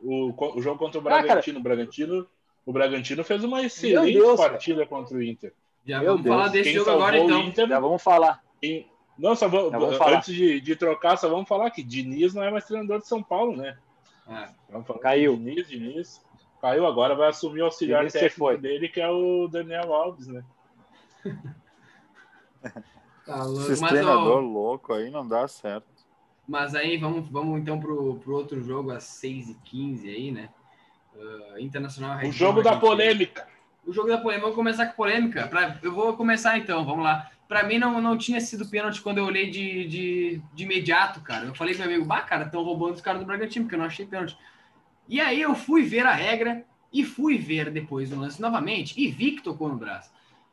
[0.02, 1.04] O, o jogo contra o Ah.
[1.22, 1.60] Bragantino.
[1.60, 2.28] o Bragantino.
[2.66, 5.54] O Bragantino fez uma excelente partida contra o Inter.
[5.90, 7.42] Já Meu vamos Deus, falar desse Quem jogo agora, então.
[7.42, 8.44] Inter, Já vamos falar.
[8.62, 10.18] quem- Não, só vamos, Já vamos falar.
[10.18, 13.22] antes de, de trocar, só vamos falar que Diniz não é mais treinador de São
[13.24, 13.78] Paulo, né?
[14.28, 14.50] É.
[14.70, 15.36] Vamos falar Caiu.
[15.36, 16.22] Diniz, Diniz.
[16.62, 18.58] Caiu agora, vai assumir o auxiliar Diniz técnico foi.
[18.58, 20.44] dele, que é o Daniel Alves, né?
[23.26, 23.62] Tá louco.
[23.62, 25.88] Esses Mas, treinador ó, louco aí não dá certo.
[26.48, 30.50] mas aí vamos, vamos então pro, pro outro jogo às 6h15 aí, né?
[31.16, 32.90] Ah, Internacional O jogo da Bragantino.
[32.92, 33.48] polêmica.
[33.90, 35.48] O jogo da polêmica, vamos começar com polêmica.
[35.48, 37.32] Pra, eu vou começar então, vamos lá.
[37.48, 41.46] Pra mim não, não tinha sido pênalti quando eu olhei de, de, de imediato, cara.
[41.46, 43.80] Eu falei pro meu amigo, bah, cara, estão roubando os caras do Bragantino, porque eu
[43.80, 44.38] não achei pênalti.
[45.08, 49.08] E aí eu fui ver a regra e fui ver depois o lance novamente e
[49.08, 50.12] vi que tocou no braço.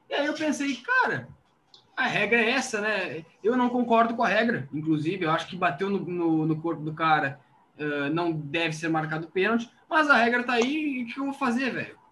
[0.09, 1.29] E aí eu pensei, cara,
[1.95, 3.23] a regra é essa, né?
[3.45, 4.67] Eu não concordo com a regra.
[4.73, 7.39] Inclusive, eu acho que bateu no, no, no corpo do cara,
[7.79, 11.25] ah, não deve ser marcado pênalti, mas a regra tá aí e o que eu
[11.25, 12.06] vou fazer, velho?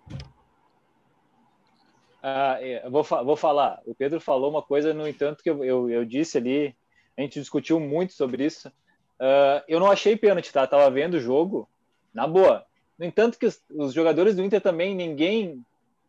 [2.26, 3.82] Ah, é, eu vou, fa- vou falar.
[3.84, 6.74] O Pedro falou uma coisa, no entanto, que eu, eu, eu disse ali,
[7.18, 8.72] a gente discutiu muito sobre isso.
[9.20, 10.66] Ah, eu não achei pênalti, tá?
[10.66, 11.68] Tava vendo o jogo,
[12.14, 12.64] na boa.
[12.98, 15.62] No entanto, que os, os jogadores do Inter também, ninguém,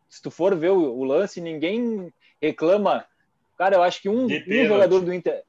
[0.08, 3.04] se tu for ver o, o lance, ninguém reclama.
[3.58, 5.42] Cara, eu acho que um, um jogador do Inter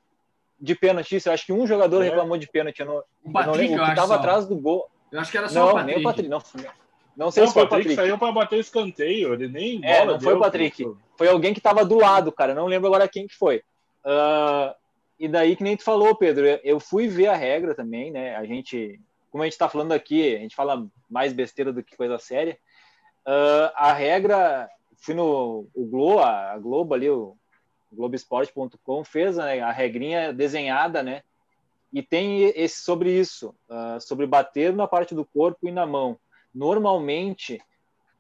[0.60, 2.10] de pênalti, isso, eu acho que um jogador É.
[2.10, 2.80] reclamou de pênalti.
[2.80, 3.96] Eu não, O eu não Patrick, eu o que acho.
[3.96, 4.14] tava só.
[4.16, 4.90] atrás do gol.
[5.12, 5.94] Eu acho que era só Não, o Patrick.
[5.96, 6.30] nem o Patrick.
[6.30, 6.42] Não,
[7.18, 7.96] não sei Não, se o foi o Patrick Patrick.
[7.96, 10.84] saiu para bater escanteio, ele nem É, bola não foi o Patrick.
[10.84, 10.96] pô.
[11.18, 12.54] foi alguém que estava do lado, cara.
[12.54, 13.64] Não lembro agora quem que foi.
[14.06, 14.76] Ah,
[15.20, 18.36] e daí que nem tu falou, Pedro, eu fui ver a regra também, né?
[18.36, 19.02] A gente,
[19.32, 22.58] como a gente está falando aqui, a gente fala mais besteira do que coisa séria.
[23.26, 27.36] Ah, a regra, fui no o Globo, a Globo ali, o
[27.92, 31.24] Globoesporte.com fez né, a regrinha desenhada, né?
[31.92, 36.18] E tem esse sobre isso, ah, sobre bater na parte do corpo e na mão.
[36.58, 37.62] Normalmente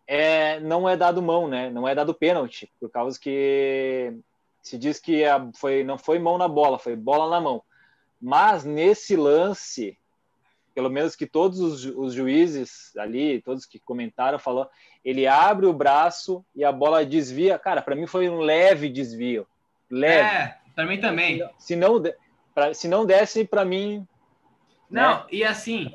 [0.06, 1.72] é, não é dado mão, né?
[1.72, 4.14] Não é dado pênalti, por causa que
[4.62, 7.64] se diz que a, foi, não foi mão na bola, foi bola na mão.
[8.22, 9.98] Mas nesse lance,
[10.76, 14.70] pelo menos que todos os, os juízes ali, todos que comentaram, falou,
[15.04, 17.58] ele abre o braço e a bola desvia.
[17.58, 19.48] Cara, para mim foi um leve desvio,
[19.90, 20.30] leve.
[20.30, 21.44] É, pra mim também.
[21.58, 22.04] Se não,
[22.76, 24.08] se não desse para mim,
[24.90, 25.92] Não, e assim.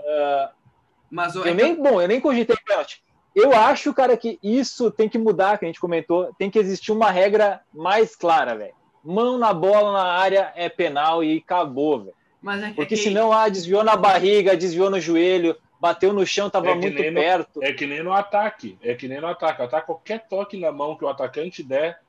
[1.12, 3.02] Mas o- é eu que nem, bom, eu nem cogitei pênalti.
[3.34, 6.90] Eu acho, cara, que isso tem que mudar, que a gente comentou, tem que existir
[6.92, 8.74] uma regra mais clara, velho.
[9.04, 12.14] Mão na bola na área é penal e acabou, velho.
[12.42, 16.12] mas é que- Porque é que- senão, ah, desviou na barriga, desviou no joelho, bateu
[16.12, 17.62] no chão, tava É muito nem no- perto.
[17.62, 18.76] É que nem no ataque.
[18.82, 19.62] É que nem no ataque.
[19.62, 22.00] Ataque, qualquer toque na mão que o atacante der,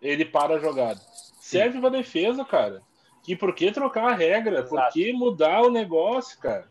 [0.00, 0.98] ele para a jogada.
[1.40, 2.80] Serve pra defesa, cara.
[3.28, 4.62] E por que trocar a regra?
[4.62, 6.66] Por que mudar o negócio, cara?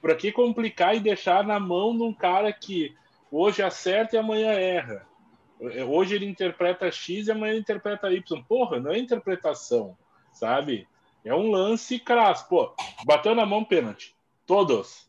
[0.00, 2.94] Por que complicar e deixar na mão de um cara que
[3.30, 5.06] hoje acerta e amanhã erra?
[5.88, 8.42] Hoje ele interpreta X e amanhã ele interpreta Y.
[8.44, 9.96] Porra, não é interpretação,
[10.32, 10.86] sabe?
[11.24, 12.48] É um lance crasso.
[12.48, 14.14] Pô, bateu na mão pênalti.
[14.46, 15.08] Todos.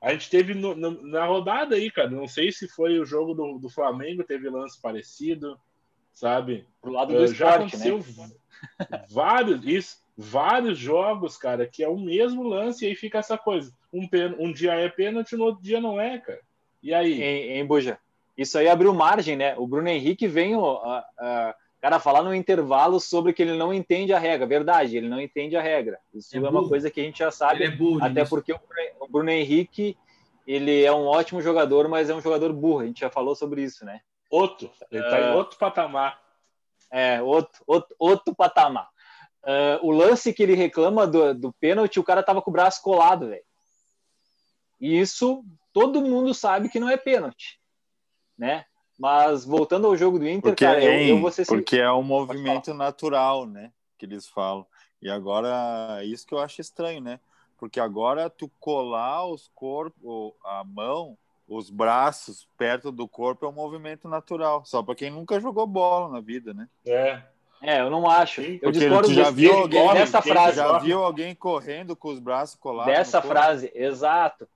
[0.00, 2.10] A gente teve no- no- na rodada aí, cara.
[2.10, 5.58] Não sei se foi o jogo do, do Flamengo, teve lance parecido.
[6.12, 6.66] sabe?
[6.82, 8.30] Pro lado do Uh, esporte, já aconteceu né?
[9.08, 13.72] vários, isso, vários jogos, cara, que é o mesmo lance e aí fica essa coisa.
[13.92, 16.40] Um, um dia é pênalti, no outro dia não é, cara.
[16.82, 17.22] E aí?
[17.22, 17.98] Em, em Buja.
[18.36, 19.54] Isso aí abriu margem, né?
[19.56, 24.12] O Bruno Henrique vem, a- a- cara, falar no intervalo sobre que ele não entende
[24.12, 24.46] a regra.
[24.46, 25.98] Verdade, ele não entende a regra.
[26.14, 27.64] Isso É é, uma coisa que a gente já sabe.
[27.64, 28.04] Ele é burro.
[28.04, 28.30] Até nisso.
[28.30, 28.60] porque o
[29.08, 29.96] Bruno- o Henrique,
[30.46, 32.80] ele é um ótimo jogador, mas é um jogador burro.
[32.80, 34.00] A gente já falou sobre isso, né?
[34.30, 34.70] Outro.
[34.92, 35.30] Ele tá É.
[35.32, 36.20] em outro patamar.
[36.90, 38.88] É, outro, outro, outro patamar.
[39.42, 42.82] Ah, o lance que ele reclama do, do pênalti, o cara tava com o braço
[42.82, 43.42] colado, velho.
[44.80, 47.60] E isso todo mundo sabe que não é pênalti,
[48.36, 48.64] né?
[48.98, 51.92] Mas voltando ao jogo do Inter, Porque, cara, eu, hein, eu vou ser porque é
[51.92, 53.72] um movimento natural, né?
[53.96, 54.66] Que eles falam.
[55.00, 57.20] E agora, isso que eu acho estranho, né?
[57.56, 63.52] Porque agora tu colar os corpos, a mão, os braços perto do corpo é um
[63.52, 64.64] movimento natural.
[64.64, 66.68] Só para quem nunca jogou bola na vida, né?
[66.84, 67.22] É.
[67.60, 68.42] É, eu não acho.
[68.42, 70.56] Sim, eu discordo já viu alguém- dessa frase.
[70.56, 72.92] Já viu alguém correndo com os braços colados?
[72.92, 74.48] dessa frase, exato.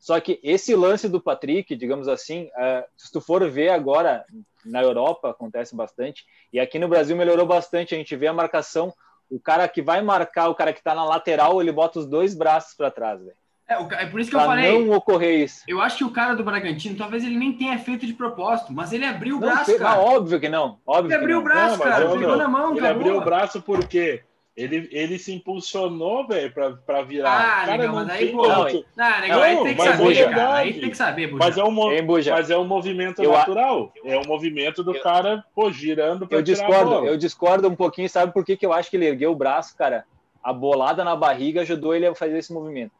[0.00, 4.24] Só que esse lance do Patrick, digamos assim, eh, se tu for ver agora,
[4.64, 8.92] na Europa acontece bastante, e aqui no Brasil melhorou bastante, a gente vê a marcação,
[9.30, 12.34] o cara que vai marcar, o cara que tá na lateral, ele bota os dois
[12.34, 13.36] braços para trás, velho.
[13.68, 14.84] É, é por isso que eu Pra falei.
[14.86, 15.62] não ocorrer isso.
[15.68, 18.92] Eu acho que o cara do Bragantino, talvez ele nem tenha feito de propósito, mas
[18.92, 19.96] ele abriu o Não, braço, fe- cara.
[19.96, 20.80] não, óbvio que não.
[20.84, 21.40] Óbvio Ele abriu não.
[21.42, 22.04] o braço, Não, cara.
[22.06, 22.36] eu Pegou não.
[22.38, 23.00] na mão, Ele acabou.
[23.02, 24.24] abriu o braço por quê?
[24.62, 27.30] Ele, ele se impulsionou, velho, pra, pra virar.
[27.32, 29.86] Ah, Cara, negão, não mas aí, pô, Não, Não, negão, Não, aí tem que mas
[29.88, 30.54] é saber, cara.
[30.54, 31.38] Aí tem que saber, Buja.
[31.44, 32.32] Mas é um, mo- Hein, Buja?
[32.32, 33.92] mas é um movimento Eu natural.
[34.04, 37.06] É um movimento do Eu- cara, pô, girando pra Eu tirar a discordo, bola.
[37.06, 39.76] eu discordo um pouquinho, sabe por que, que eu acho que ele ergueu o braço,
[39.76, 40.04] cara?
[40.42, 42.92] A bolada na barriga ajudou ele a fazer esse movimento.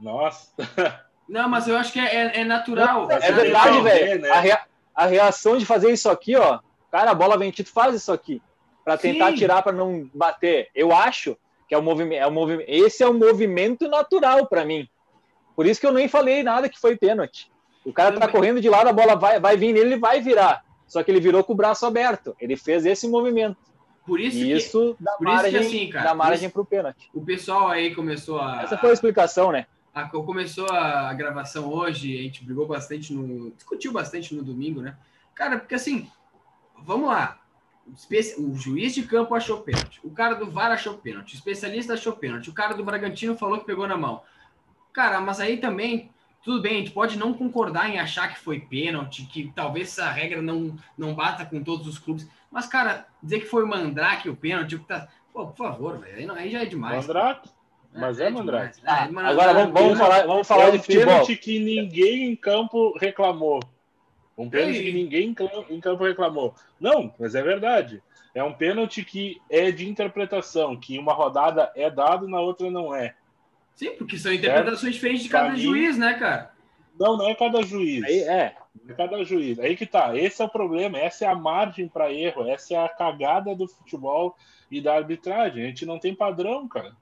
[0.00, 0.48] Nossa.
[1.28, 3.10] Não, mas eu acho que é, é- é natural.
[3.10, 4.20] É verdade, velho.
[4.22, 4.30] né?
[4.30, 4.62] A, rea-
[4.94, 6.58] a reação de fazer isso aqui, ó.
[6.90, 8.40] Cara, a bola vem, tu faz isso aqui.
[8.84, 9.36] Pra tentar Sim.
[9.36, 10.68] tirar, pra não bater.
[10.74, 11.36] Eu acho
[11.68, 12.20] que é o movimento.
[12.20, 14.88] É o movimento esse é o movimento natural pra mim.
[15.56, 17.50] Por isso que eu nem falei nada que foi pênalti.
[17.84, 20.64] O cara tá correndo de lado, a bola vai, vai vir nele, ele vai virar.
[20.86, 22.34] Só que ele virou com o braço aberto.
[22.40, 23.56] Ele fez esse movimento.
[24.06, 26.64] Por isso E que isso dá por isso margem, assim, cara, dá margem isso- pro
[26.64, 27.08] pênalti.
[27.14, 28.62] o pessoal aí começou a.
[28.62, 29.66] Essa foi a explicação, né?
[29.94, 33.50] a- começou a gravação hoje, a gente brigou bastante no.
[33.52, 34.96] discutiu bastante no domingo, né?
[35.34, 36.06] Cara, porque assim,
[36.82, 37.38] vamos lá.
[38.38, 40.00] O, juiz de campo achou pênalti.
[40.02, 41.34] O cara do VAR achou pênalti.
[41.34, 42.48] O especialista achou pênalti.
[42.48, 44.22] O cara do Bragantino falou que pegou na mão.
[44.92, 46.10] Cara, mas aí também,
[46.42, 50.10] tudo bem, a gente pode não concordar em achar que foi pênalti, que talvez essa
[50.10, 52.28] regra não, não bata com todos os clubes.
[52.50, 55.08] Mas, cara, dizer que foi o Mandrake o pênalti, que tá.
[55.32, 56.32] Pô, por favor, velho.
[56.32, 57.06] Aí, já é demais.
[57.06, 57.50] Mandrake?
[57.92, 58.80] Mas é Mandrake.
[58.80, 59.08] demais.
[59.08, 61.04] É, mas- Agora vamos, vamos falar, vamos falar é de um futebol.
[61.06, 63.60] pênalti que ninguém em campo reclamou.
[64.36, 66.54] Um pênalti que ninguém em cam- em campo reclamou.
[66.80, 68.02] Não, mas é verdade.
[68.34, 72.92] É um pênalti que é de interpretação, que uma rodada é dado, na outra não
[72.94, 73.14] é.
[73.76, 76.52] Sim, porque são interpretações diferentes de cada mim- juiz, né, cara?
[76.98, 78.04] Não, não é cada juiz.
[78.04, 78.56] Aí, é,
[78.88, 79.58] É cada juiz.
[79.60, 80.16] Aí que tá.
[80.16, 80.98] Esse é o problema.
[80.98, 82.48] Essa é a margem para erro.
[82.48, 84.36] Essa é a cagada do futebol
[84.70, 85.64] e da arbitragem.
[85.64, 86.92] A gente não tem padrão, cara.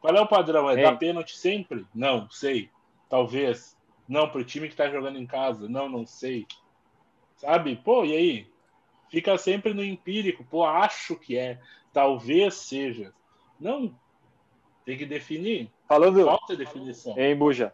[0.00, 0.70] Qual é o padrão?
[0.70, 0.82] É Ei.
[0.82, 1.86] dar pênalti sempre?
[1.94, 2.70] Não, sei.
[3.08, 3.73] Talvez.
[4.08, 5.68] Não, pro time que tá jogando em casa.
[5.68, 6.46] Não, não sei.
[7.36, 7.76] Sabe?
[7.76, 8.54] Pô, e aí?
[9.08, 10.44] Fica sempre no empírico.
[10.44, 11.60] Pô, acho que é.
[11.92, 13.12] Talvez seja.
[13.58, 13.94] Não.
[14.84, 15.70] Tem que definir.
[15.88, 17.16] falando, Falta definição.
[17.18, 17.72] Hein, Buja?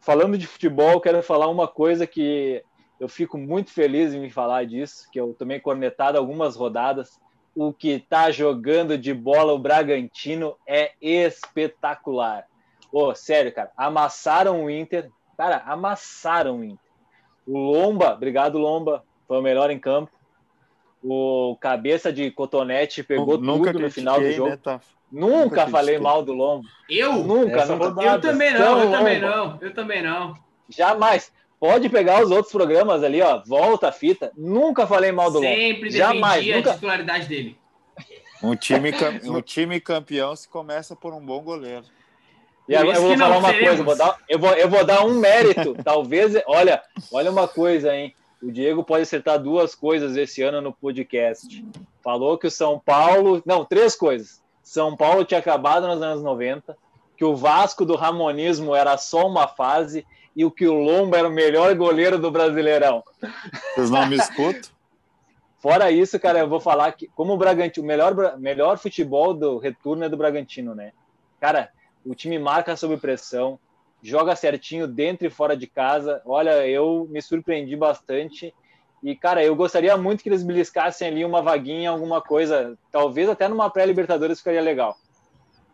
[0.00, 2.62] Falando de futebol, quero falar uma coisa que
[3.00, 7.20] eu fico muito feliz em me falar disso, que eu tomei cornetado algumas rodadas.
[7.54, 12.46] O que tá jogando de bola o Bragantino é espetacular.
[12.92, 15.10] Ô, sério, cara, amassaram o Inter.
[15.36, 16.78] Cara, amassaram o Inter.
[17.46, 20.10] O Lomba, obrigado Lomba, foi o melhor em campo.
[21.02, 24.50] O cabeça de cotonete pegou Nunca tudo no final do critiquei, jogo.
[24.50, 24.80] né, tá?
[25.12, 26.66] Nunca Nunca falei mal do Lomba.
[26.88, 27.12] Eu?
[27.22, 28.16] Nunca, Essa rodada.
[28.16, 30.34] Eu também não, Tão eu também não, eu também não.
[30.68, 31.32] Jamais.
[31.60, 33.40] Pode pegar os outros programas ali, ó.
[33.46, 34.32] Volta a fita.
[34.36, 35.54] Nunca falei mal do Lomba.
[35.54, 37.56] Sempre Jamais, defendia nunca- a titularidade dele.
[38.42, 38.90] Um time,
[39.24, 41.84] um time campeão se começa por um bom goleiro.
[42.68, 43.68] E agora eu vou falar uma seremos.
[43.68, 43.84] coisa.
[43.84, 45.76] Vou dar, eu, vou, eu vou dar um mérito.
[45.84, 46.34] Talvez.
[46.46, 48.14] Olha, olha uma coisa, hein?
[48.42, 51.64] O Diego pode acertar duas coisas esse ano no podcast.
[52.02, 53.42] Falou que o São Paulo.
[53.46, 54.42] Não, três coisas.
[54.62, 56.76] São Paulo tinha acabado nos anos 90,
[57.16, 61.28] que o Vasco do Ramonismo era só uma fase e o que o Lomba era
[61.28, 63.02] o melhor goleiro do Brasileirão.
[63.74, 64.70] Vocês não me escutam?
[65.58, 69.58] Fora isso, cara, eu vou falar que, como o Bragantino, o melhor, melhor futebol do
[69.58, 70.92] retorno é do Bragantino, né?
[71.40, 71.70] Cara,
[72.06, 73.58] o time marca sob pressão,
[74.02, 76.22] joga certinho dentro e fora de casa.
[76.24, 78.54] Olha, eu me surpreendi bastante
[79.02, 82.78] E, cara, eu gostaria muito que eles beliscassem ali uma vaguinha, alguma coisa.
[82.90, 84.96] Talvez até numa pré-Libertadores ficaria legal.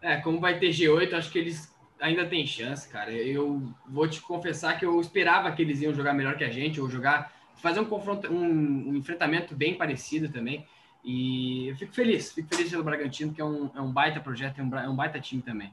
[0.01, 3.13] É, como vai ter G8, acho que eles ainda têm chance, cara.
[3.13, 6.81] Eu vou te confessar que eu esperava que eles iam jogar melhor que a gente,
[6.81, 10.67] ou jogar, fazer um confronto, um, um enfrentamento bem parecido também.
[11.05, 14.61] E eu fico feliz, fico feliz pelo Bragantino, que é um, é um baita projeto,
[14.61, 15.73] é um, é um baita time também.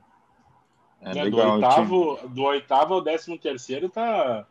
[1.01, 4.45] É, é legal, do, oitavo, do oitavo ao décimo terceiro tá,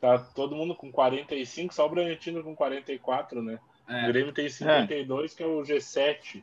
[0.00, 3.58] tá todo mundo com 45, só o Bragantino com 44, né?
[3.88, 4.04] É.
[4.04, 5.36] O Grêmio tem 52, é.
[5.36, 6.42] que é o G7.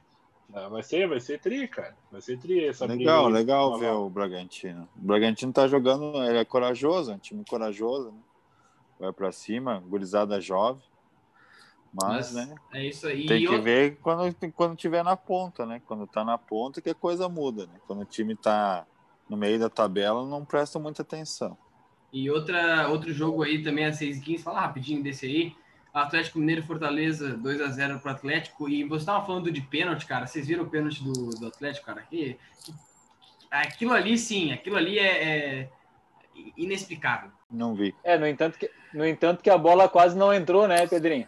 [0.54, 1.96] Ah, vai ser, vai ser tri, cara.
[2.12, 4.88] Vai ser tri essa Legal, briga legal ver o Bragantino.
[4.96, 8.20] O Bragantino tá jogando, ele é corajoso, é um time corajoso, né?
[9.00, 10.84] Vai para cima, gurizada jovem.
[11.94, 12.56] Mas, Mas, né?
[12.74, 13.26] É isso aí.
[13.26, 13.62] Tem que eu...
[13.62, 15.82] ver quando, quando tiver na ponta, né?
[15.86, 17.74] Quando tá na ponta que a coisa muda, né?
[17.86, 18.86] Quando o time tá
[19.34, 21.58] no meio da tabela, não presta muita atenção.
[22.12, 25.56] E outra, outro jogo aí também, a 6 15 fala rapidinho desse aí.
[25.92, 28.70] Atlético Mineiro Fortaleza 2 a 0 para o Atlético.
[28.70, 30.28] E você estava falando de pênalti, cara.
[30.28, 32.02] Vocês viram o pênalti do, do Atlético, cara?
[32.04, 32.74] Que, que,
[33.50, 35.70] aquilo ali, sim, aquilo ali é, é,
[36.56, 37.32] inexplicável.
[37.50, 37.96] Não vi.
[38.04, 41.28] É, no entanto, que, no entanto que a bola quase não entrou, né, Pedrinho?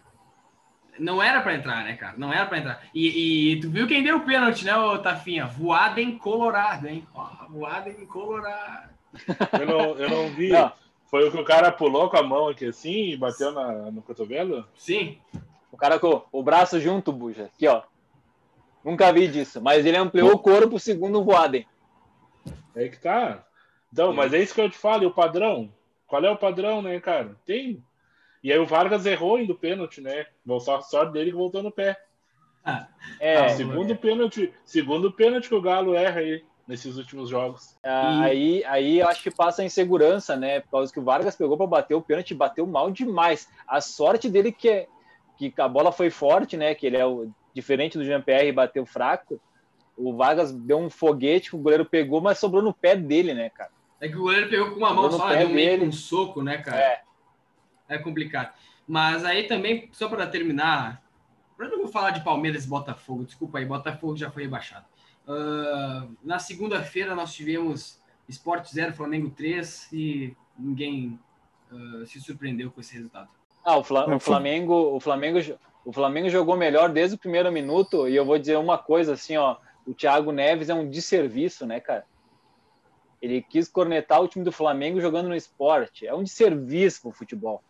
[0.98, 2.14] Não era para entrar, né, cara?
[2.16, 2.82] Não era para entrar.
[2.94, 5.46] E, e, tu viu quem deu o pênalti, né, ô Tafinha?
[5.46, 7.06] Voada em Colorado, hein?
[7.14, 8.90] Ó, voada em Colorado.
[9.58, 10.48] Eu não, eu não vi.
[10.48, 10.72] Não.
[11.06, 14.02] Foi o que o cara pulou com a mão aqui assim e bateu na, no
[14.02, 14.66] cotovelo?
[14.76, 15.18] Sim.
[15.70, 17.44] O cara com o braço junto, buja.
[17.44, 17.82] Aqui, ó.
[18.84, 19.60] Nunca vi disso.
[19.60, 21.66] Mas ele ampliou o corpo segundo o Voaden.
[22.74, 23.44] É que tá.
[23.92, 25.04] Então, mas é isso que eu te falo.
[25.04, 25.72] E o padrão?
[26.06, 27.36] Qual é o padrão, né, cara?
[27.44, 27.82] Tem.
[28.46, 30.24] E aí o Vargas errou indo pênalti, né?
[30.60, 32.00] Só sorte dele que voltou no pé.
[32.64, 32.86] Ah,
[33.18, 33.96] é, ah, segundo é.
[33.96, 37.76] pênalti, segundo pênalti que o Galo erra aí nesses últimos jogos.
[37.82, 40.60] Ah, aí, aí eu acho que passa a insegurança, né?
[40.60, 43.48] Por causa que o Vargas pegou para bater o pênalti, bateu mal demais.
[43.66, 44.86] A sorte dele que, é,
[45.36, 46.72] que a bola foi forte, né?
[46.72, 49.40] Que ele é o diferente do Jean-Pierre bateu fraco.
[49.96, 53.50] O Vargas deu um foguete que o goleiro pegou, mas sobrou no pé dele, né,
[53.50, 53.72] cara?
[54.00, 56.80] É que o goleiro pegou com uma mão só, deu meio um soco, né, cara?
[56.80, 57.05] É.
[57.88, 58.52] É complicado.
[58.86, 61.02] Mas aí também, só para terminar,
[61.58, 64.84] eu não vou falar de Palmeiras e Botafogo, desculpa aí, Botafogo já foi rebaixado.
[65.26, 71.18] Uh, na segunda-feira nós tivemos Sport 0, Flamengo 3 e ninguém
[71.72, 73.28] uh, se surpreendeu com esse resultado.
[73.64, 75.38] Ah, o, Fla o, Flamengo, o Flamengo,
[75.84, 79.36] o Flamengo jogou melhor desde o primeiro minuto e eu vou dizer uma coisa assim,
[79.36, 82.04] ó, o Thiago Neves é um desserviço, né, cara?
[83.20, 86.06] Ele quis cornetar o time do Flamengo jogando no esporte.
[86.06, 87.62] É um desserviço pro futebol.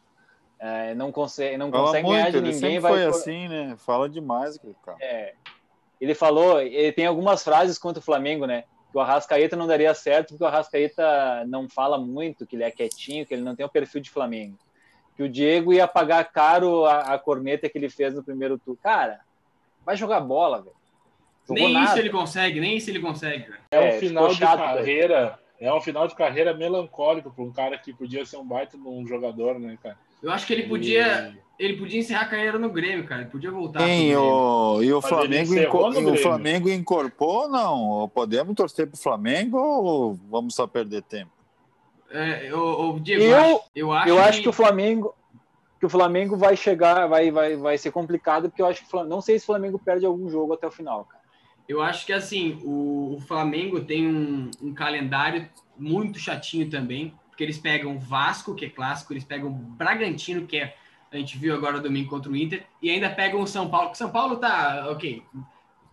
[0.59, 2.79] É, não consegue, não consegue muito, ganhar de ninguém.
[2.79, 3.77] Vai foi assim, né?
[3.79, 4.97] Fala demais, cara.
[5.01, 5.35] É,
[6.01, 8.65] ele falou, ele tem algumas frases contra o Flamengo, né?
[8.91, 12.71] Que o Arrascaeta não daria certo porque o Arrascaeta não fala muito, que ele é
[12.71, 14.59] quietinho, que ele não tem o perfil de Flamengo.
[15.15, 18.79] Que o Diego ia pagar caro a, a corneta que ele fez no primeiro turno.
[18.83, 19.21] Cara,
[19.85, 20.77] vai jogar bola, velho.
[21.49, 21.91] Nem nada.
[21.91, 23.53] isso ele consegue, nem isso ele consegue.
[23.71, 27.53] É, é um final de chato, carreira, é um final de carreira melancólico para um
[27.53, 29.97] cara que podia ser um baita de um jogador, né, cara?
[30.27, 33.21] Eu acho que ele podia, ele podia encerrar a carreira no Grêmio, cara.
[33.21, 33.87] Ele podia voltar.
[33.87, 38.11] Sim, o, e o Flamengo, inco, e o Flamengo incorporou ou não?
[38.13, 41.31] Podemos torcer pro Flamengo ou vamos só perder tempo?
[42.11, 44.43] É, o, o Diego, eu, eu, acho, eu acho que...
[44.43, 45.15] que o Flamengo
[45.79, 49.21] que o Flamengo vai chegar, vai, vai, vai ser complicado, porque eu acho que não
[49.21, 51.23] sei se o Flamengo perde algum jogo até o final, cara.
[51.69, 57.45] Eu acho que assim, o, o Flamengo tem um, um calendário muito chatinho também, porque
[57.45, 60.75] eles pegam Vasco, que é clássico, eles pegam Bragantino, que é
[61.13, 63.99] a gente viu agora domingo contra o Inter, e ainda pegam o São Paulo, que
[63.99, 65.23] São Paulo tá, ok,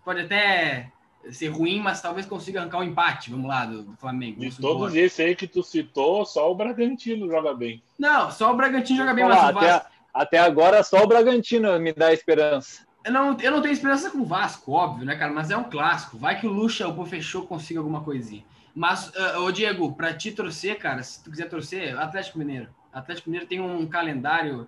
[0.03, 0.89] pode até
[1.32, 4.39] ser ruim, mas talvez consiga arrancar um empate, vamos lá, do, do Flamengo.
[4.39, 7.84] De todos esses aí que tu citou, só o Bragantino joga bem.
[7.99, 11.93] Não, só o Bragantino joga bem, mas lá, até, até agora só o Bragantino me
[11.93, 12.86] dá esperança.
[13.06, 15.32] Eu não, eu não tenho esperança com o Vasco, óbvio, né, cara?
[15.32, 16.17] Mas é um clássico.
[16.17, 18.43] Vai que o Lucha, o fechou, consiga alguma coisinha.
[18.75, 22.69] Mas, uh, ô Diego, para te torcer, cara, se tu quiser torcer, Atlético Mineiro.
[22.91, 24.67] Atlético Mineiro tem um calendário.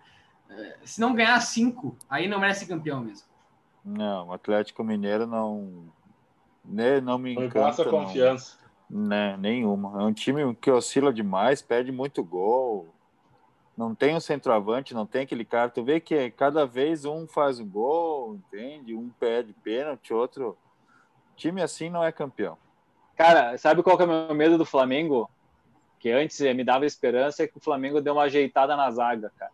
[0.49, 3.27] Uh, se não ganhar cinco, aí não merece campeão mesmo.
[3.83, 5.93] Não, o Atlético Mineiro não.
[6.63, 7.59] Né, não me encanta.
[7.59, 8.57] Não passa confiança.
[8.89, 10.01] Não, né, nenhuma.
[10.01, 12.93] É um time que oscila demais, perde muito gol.
[13.77, 15.69] Não tem um centroavante, não tem aquele cara.
[15.69, 18.95] Tu vê que cada vez um faz um gol, entende?
[18.95, 20.57] Um perde pênalti, outro.
[21.35, 22.57] Time assim não é campeão.
[23.15, 25.29] Cara, sabe qual que é o meu medo do Flamengo?
[25.99, 29.51] Que antes me dava esperança é que o Flamengo deu uma ajeitada na zaga, cara.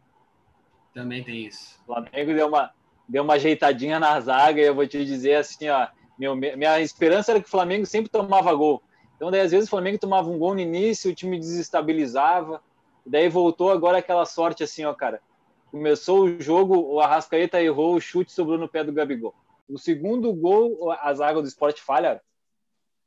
[0.93, 1.79] Também tem isso.
[1.83, 2.71] O Flamengo deu uma,
[3.07, 5.87] deu uma ajeitadinha na zaga e eu vou te dizer assim, ó,
[6.17, 8.81] meu, minha esperança era que o Flamengo sempre tomava gol.
[9.15, 12.61] Então, daí, às vezes, o Flamengo tomava um gol no início, o time desestabilizava,
[13.05, 15.21] daí voltou agora aquela sorte assim, ó, cara.
[15.69, 19.33] Começou o jogo, o Arrascaeta errou, o chute sobrou no pé do Gabigol.
[19.69, 22.21] O segundo gol, a zaga do esporte falha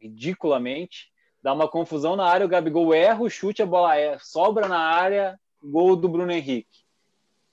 [0.01, 4.69] ridiculamente, dá uma confusão na área, o Gabigol erra o chute, a bola é, sobra
[4.69, 6.85] na área, gol do Bruno Henrique.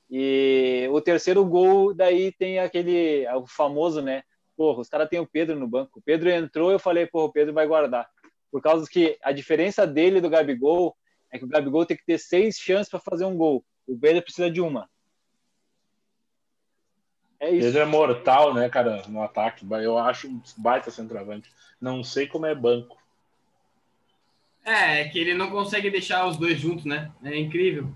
[0.10, 4.24] E o terceiro gol, daí tem aquele, o famoso, né?
[4.58, 6.00] Porra, os caras têm o Pedro no banco.
[6.00, 8.10] O Pedro entrou, eu falei, porra, o Pedro vai guardar.
[8.52, 10.96] Por causa que a diferença dele do Gabigol
[11.32, 13.64] é que o Gabigol tem que ter seis chances para fazer um gol.
[13.88, 14.90] O Pedro precisa de uma.
[17.42, 17.66] É isso.
[17.66, 19.66] Pedro é mortal, né, cara, no ataque.
[19.84, 21.52] Eu acho um baita centroavante.
[21.82, 22.96] Não sei como é banco.
[24.64, 27.12] É, é que ele não consegue deixar os dois juntos, né?
[27.24, 27.90] É incrível.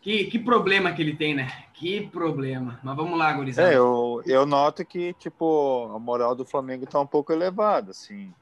[0.00, 1.52] Que, que problema que ele tem, né?
[1.74, 2.80] Que problema.
[2.82, 3.70] Mas vamos lá, gurizada.
[3.70, 8.32] É, eu, eu noto que, tipo, a moral do Flamengo tá um pouco elevada, assim.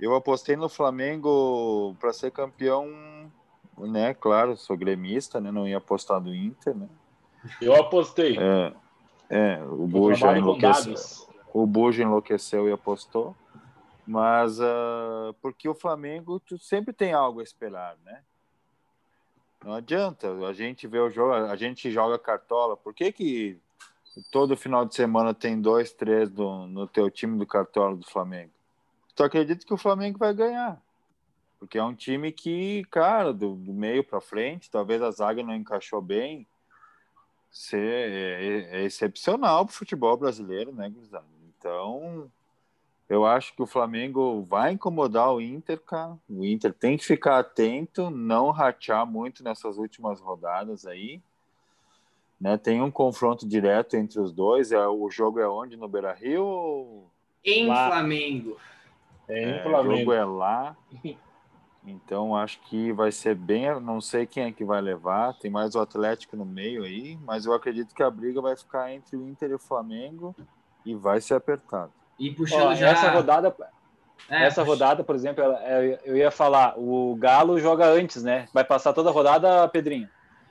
[0.00, 2.88] Eu apostei no Flamengo para ser campeão,
[3.76, 4.14] né?
[4.14, 5.52] Claro, sou gremista, né?
[5.52, 6.88] Não ia apostar no Inter, né?
[7.60, 8.38] Eu apostei.
[8.38, 8.72] É,
[9.30, 11.28] é o Buja enlouqueceu.
[11.54, 13.34] O Buja enlouqueceu e apostou.
[14.06, 18.22] Mas uh, porque o Flamengo tu sempre tem algo a esperar, né?
[19.64, 22.76] Não adianta, a gente vê o jogo, a gente joga cartola.
[22.76, 23.58] Por que que
[24.32, 28.50] todo final de semana tem dois, três do, no teu time do cartola do Flamengo?
[29.14, 30.80] Tu acredita que o Flamengo vai ganhar?
[31.58, 35.54] Porque é um time que, cara, do, do meio para frente, talvez a zaga não
[35.54, 36.46] encaixou bem.
[37.50, 41.26] Ser, é, é excepcional para o futebol brasileiro, né, Guizano?
[41.58, 42.30] Então,
[43.08, 46.16] eu acho que o Flamengo vai incomodar o Inter, cara.
[46.28, 51.20] O Inter tem que ficar atento, não ratear muito nessas últimas rodadas aí.
[52.40, 52.56] Né?
[52.56, 54.70] Tem um confronto direto entre os dois.
[54.70, 55.76] É, o jogo é onde?
[55.76, 57.04] No Beira Rio?
[57.44, 57.88] Em lá.
[57.88, 58.56] Flamengo.
[59.28, 59.94] É, em Flamengo.
[59.94, 60.76] O jogo é lá.
[61.84, 63.80] Então acho que vai ser bem.
[63.80, 65.34] Não sei quem é que vai levar.
[65.38, 68.92] Tem mais o Atlético no meio aí, mas eu acredito que a briga vai ficar
[68.92, 70.34] entre o Inter e o Flamengo
[70.84, 71.92] e vai ser apertado.
[72.18, 72.88] E puxando Ó, já...
[72.88, 73.56] Essa rodada,
[74.28, 74.72] é, essa puxa...
[74.72, 75.42] rodada, por exemplo,
[76.04, 78.46] eu ia falar, o Galo joga antes, né?
[78.52, 80.08] Vai passar toda a rodada, Pedrinho?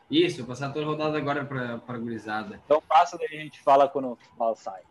[0.10, 2.60] Isso, passar toda a rodada agora para a gurizada.
[2.66, 4.18] Então passa, daí a gente fala quando
[4.56, 4.82] sai.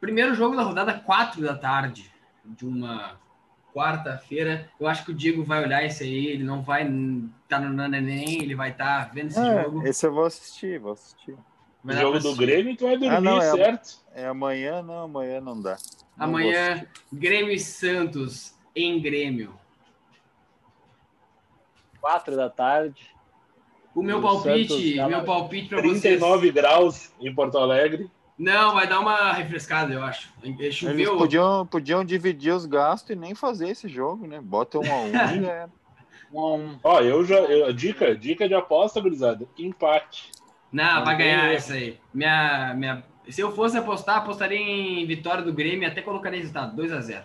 [0.00, 2.12] Primeiro jogo da rodada, 4 da tarde,
[2.44, 3.18] de uma
[3.76, 4.70] quarta-feira.
[4.80, 7.74] Eu acho que o Diego vai olhar esse aí, ele não vai estar tá no
[7.74, 9.86] Naneném, ele vai estar tá vendo esse é, jogo.
[9.86, 11.36] Esse eu vou assistir, vou assistir.
[11.84, 13.98] O jogo do Grêmio, tu vai dormir, ah, não, é, certo?
[14.14, 15.76] É amanhã, não, amanhã não dá.
[16.16, 19.54] Não amanhã, Grêmio e Santos em Grêmio.
[22.00, 23.14] Quatro da tarde.
[23.94, 26.00] O meu palpite, Santos, meu palpite para vocês.
[26.00, 28.10] 39 graus em Porto Alegre.
[28.38, 30.28] Não, vai dar uma refrescada, eu acho.
[30.70, 30.94] Choveu.
[30.94, 34.40] Eles podiam, podiam dividir os gastos e nem fazer esse jogo, né?
[34.40, 35.68] Bota um a um e é.
[36.32, 36.78] Um a um.
[36.82, 37.36] Ó, eu já.
[37.36, 39.46] Eu, dica, dica de aposta, gurizada.
[39.56, 40.32] Empate.
[40.72, 41.98] Não, vai ganhar isso aí.
[42.12, 43.04] Minha, minha...
[43.28, 47.24] Se eu fosse apostar, apostaria em vitória do Grêmio até colocaria resultado, 2 a 0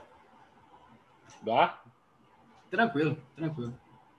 [1.41, 1.81] Dá?
[2.69, 3.73] Tranquilo, tranquilo.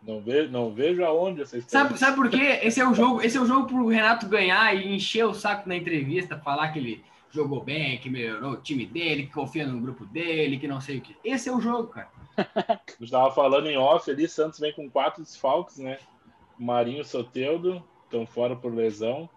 [0.07, 2.61] Não vejo, não vejo aonde vocês sabe, sabe por quê?
[2.63, 5.69] Esse é o jogo, esse é o jogo pro Renato ganhar e encher o saco
[5.69, 9.81] na entrevista, falar que ele jogou bem, que melhorou o time dele, que confia no
[9.81, 11.17] grupo dele, que não sei o que.
[11.25, 12.11] Esse é o jogo, cara.
[13.01, 15.99] Eu estava falando em off ali, Santos vem com quatro desfalques, né?
[16.59, 19.29] Marinho Soteudo, estão fora por lesão.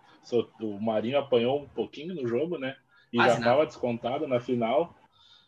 [0.60, 2.76] O Marinho apanhou um pouquinho no jogo, né?
[3.14, 4.96] E já estava descontado na final.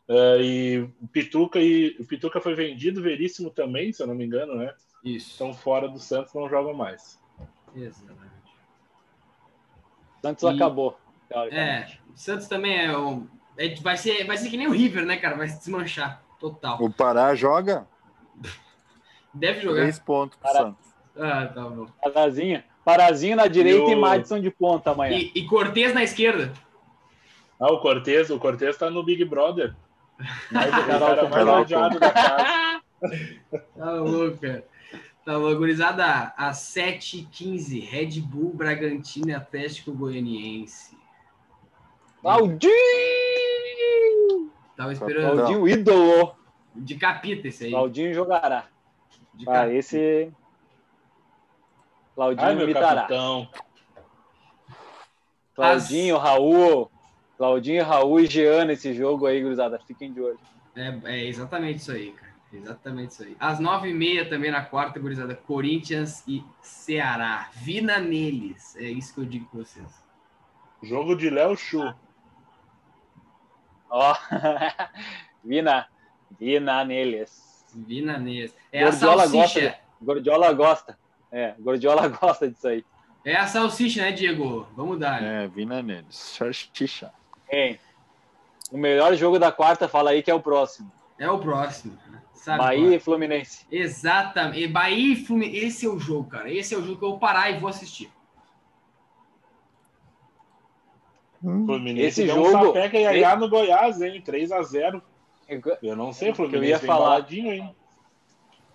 [0.07, 4.25] Uh, e o Pituca, e, o Pituca foi vendido, Veríssimo também, se eu não me
[4.25, 4.73] engano, né?
[5.03, 5.31] Isso.
[5.31, 7.19] Estão fora do Santos, não jogam mais.
[7.75, 8.31] Exatamente.
[10.21, 10.47] Santos e...
[10.47, 10.97] acabou.
[11.51, 13.27] É, Santos também é, um,
[13.57, 15.35] é, vai, ser, vai ser que nem o River, né, cara?
[15.35, 16.81] Vai se desmanchar total.
[16.81, 17.87] O Pará joga?
[19.33, 19.81] Deve jogar.
[19.81, 20.87] Três pontos pro Santos.
[21.17, 21.87] Ah, tá bom.
[22.01, 23.91] Parazinho, Parazinho na direita e, o...
[23.91, 25.17] e Madison de ponta amanhã.
[25.17, 26.53] E, e Cortez na esquerda.
[27.59, 29.75] Ah, o Cortez, o Cortez tá no Big Brother.
[30.51, 32.81] Mais o cara mais odiado da casa.
[33.77, 34.65] Tá louco, cara.
[35.27, 36.33] Tá louco, gurizada.
[36.37, 40.97] Às 7h15, Red Bull, Bragantino e Atlético Goianiense.
[42.21, 42.71] Claudinho!
[44.77, 45.35] Tava esperando.
[45.35, 46.33] Claudinho, ídolo.
[46.73, 47.71] De capita esse aí.
[47.71, 48.67] Claudinho jogará.
[49.33, 50.31] De ah, esse
[52.15, 53.01] Claudinho Ai, meu imitará.
[53.01, 53.49] Capitão.
[55.55, 56.23] Claudinho, As...
[56.23, 56.89] Raul.
[57.37, 59.77] Claudinho, Raul e Jean nesse jogo aí, gurizada.
[59.85, 60.39] Fiquem de olho.
[60.73, 62.36] É, é exatamente isso aí, cara.
[62.51, 63.35] Exatamente isso aí.
[63.39, 65.35] Às nove e meia também na quarta, gurizada.
[65.35, 67.49] Corinthians e Ceará.
[67.53, 68.75] Vina neles.
[68.77, 70.03] É isso que eu digo com vocês.
[70.81, 71.93] Jogo de Léo Chu.
[73.89, 74.13] Ó.
[74.13, 74.15] oh.
[75.43, 75.87] Vina.
[76.39, 77.65] Vina neles.
[77.73, 78.55] Vina neles.
[78.71, 79.61] É Gordiola a salsicha.
[79.61, 79.79] Gosta.
[80.01, 80.99] Gordiola gosta.
[81.31, 82.85] É, Gordiola gosta disso aí.
[83.25, 84.65] É a salsicha, né, Diego?
[84.75, 85.21] Vamos dar.
[85.21, 86.05] É, vina nele.
[86.09, 87.11] Salsicha.
[87.51, 87.77] Hein?
[88.71, 90.91] O melhor jogo da quarta, fala aí que é o próximo.
[91.19, 91.97] É o próximo.
[92.37, 92.93] Sabe Bahia qual?
[92.93, 93.65] e Fluminense.
[93.71, 94.59] Exatamente.
[94.63, 95.65] E Bahia e Fluminense.
[95.65, 96.51] Esse é o jogo, cara.
[96.51, 98.09] Esse é o jogo que eu vou parar e vou assistir.
[101.41, 104.21] Fluminense Esse deu jogo- um sapeca e ia no Goiás, hein?
[104.21, 105.01] 3x0.
[105.81, 107.31] Eu não sei, o Que eu Fluminense ia falar.
[107.31, 107.75] hein?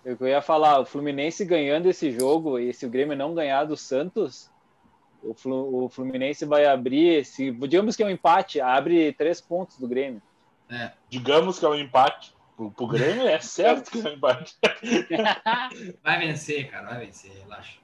[0.05, 3.77] Eu ia falar, o Fluminense ganhando esse jogo e se o Grêmio não ganhar do
[3.77, 4.49] Santos,
[5.21, 9.77] o, Flu- o Fluminense vai abrir, se digamos que é um empate, abre três pontos
[9.77, 10.21] do Grêmio.
[11.09, 12.33] Digamos que é um empate.
[12.71, 14.57] Pro, Grêmio é certo que um empate.
[16.03, 16.87] Vai vencer, cara.
[16.89, 17.79] Vai vencer, relaxa.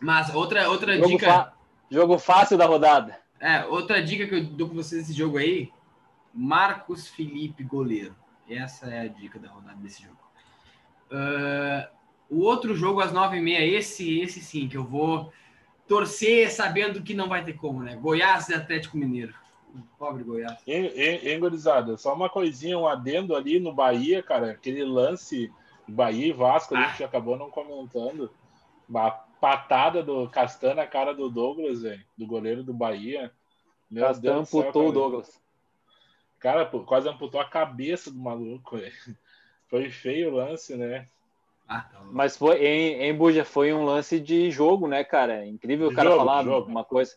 [0.00, 1.26] Mas outra, outra Jogo, dica.
[1.26, 1.52] fa-
[1.90, 3.18] jogo fácil da rodada.
[3.38, 5.70] É, outra dica que eu dou pra vocês desse jogo aí:
[6.32, 8.14] Marcos Felipe, goleiro.
[8.48, 10.18] Essa é a dica da rodada desse jogo.
[11.10, 11.88] Ah,
[12.28, 15.32] o outro jogo às nove e meia, esse, esse sim, que eu vou
[15.86, 17.94] torcer sabendo que não vai ter como, né?
[17.96, 19.34] Goiás e Atlético Mineiro.
[19.98, 20.58] Pobre Goiás.
[20.66, 21.96] Hein, hein, hein, gurizada?
[21.96, 24.52] Só uma coisinha, um adendo ali no Bahia, cara.
[24.52, 25.52] Aquele lance
[25.88, 28.30] Bahia e Vasco, a gente acabou não comentando.
[28.88, 32.04] Uma patada do Castan na cara do Douglas, velho.
[32.16, 33.32] Do goleiro do Bahia.
[33.90, 34.92] Meu Castan Deus do céu, amputou o.
[34.92, 35.42] Douglas.
[36.38, 38.92] Cara, pô, quase amputou a cabeça do maluco, velho.
[39.68, 41.08] Foi feio o lance, né?
[41.66, 42.00] Ah, tá.
[42.10, 45.46] Mas foi em, em Buja foi um lance de jogo, né, cara?
[45.46, 47.16] Incrível De o cara jogo, falar uma coisa.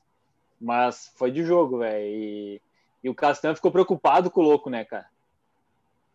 [0.60, 2.06] Mas foi de jogo, velho.
[2.06, 2.62] E,
[3.04, 5.08] e o Castan ficou preocupado com o louco, né, cara?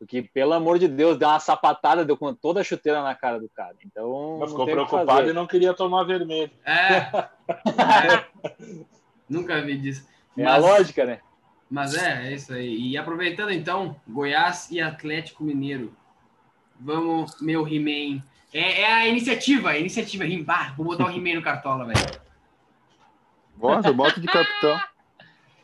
[0.01, 3.39] Porque, pelo amor de Deus, deu uma sapatada, deu com toda a chuteira na cara
[3.39, 3.77] do cara.
[3.85, 4.39] Então.
[4.41, 6.51] Mas ficou preocupado e não queria tomar vermelho.
[6.65, 7.07] É.
[7.51, 8.25] É.
[9.29, 10.09] Nunca vi disso.
[10.39, 11.21] É a lógica, né?
[11.69, 12.91] Mas é, é isso aí.
[12.91, 15.93] E aproveitando então, Goiás e Atlético Mineiro.
[16.79, 18.23] Vamos, meu He-Man.
[18.53, 20.77] É, é a iniciativa, a iniciativa Rimbar.
[20.77, 22.21] Vou botar o He-Man no cartola, velho.
[23.61, 24.81] Bota, bota de capitão.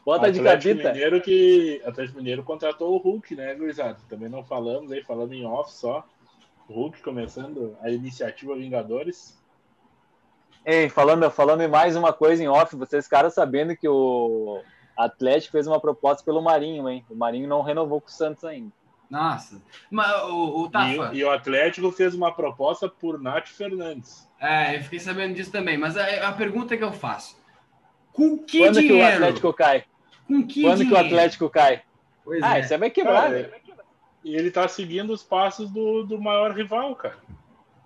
[0.04, 0.92] Bota de Atlético capita.
[0.92, 3.96] Mineiro que Atlético Mineiro contratou o Hulk, né, gurizada?
[4.08, 6.06] Também não falamos aí, falando em off só.
[6.68, 9.36] O Hulk começando a iniciativa Vingadores.
[10.64, 14.60] Ei, falando, falando em mais uma coisa em off, vocês caras sabendo que o
[14.96, 17.04] Atlético fez uma proposta pelo Marinho, hein?
[17.08, 18.72] O Marinho não renovou com o Santos ainda.
[19.08, 19.62] Nossa.
[19.88, 24.28] Mas o, o Tafa, E, e o Atlético fez uma proposta por Nath Fernandes.
[24.40, 25.78] é, eu fiquei sabendo disso também.
[25.78, 27.36] Mas a, a pergunta que eu faço:
[28.16, 29.14] com que Quando que o dinheiro?
[29.14, 29.84] Atlético cai?
[30.26, 31.06] Com que Quando que o dinheiro?
[31.06, 31.82] Atlético cai?
[32.24, 32.60] Pois Ah, é.
[32.62, 33.50] isso aí vai quebrar, Cara, né?
[34.24, 37.18] E ele tá seguindo os passos do, do maior rival, cara.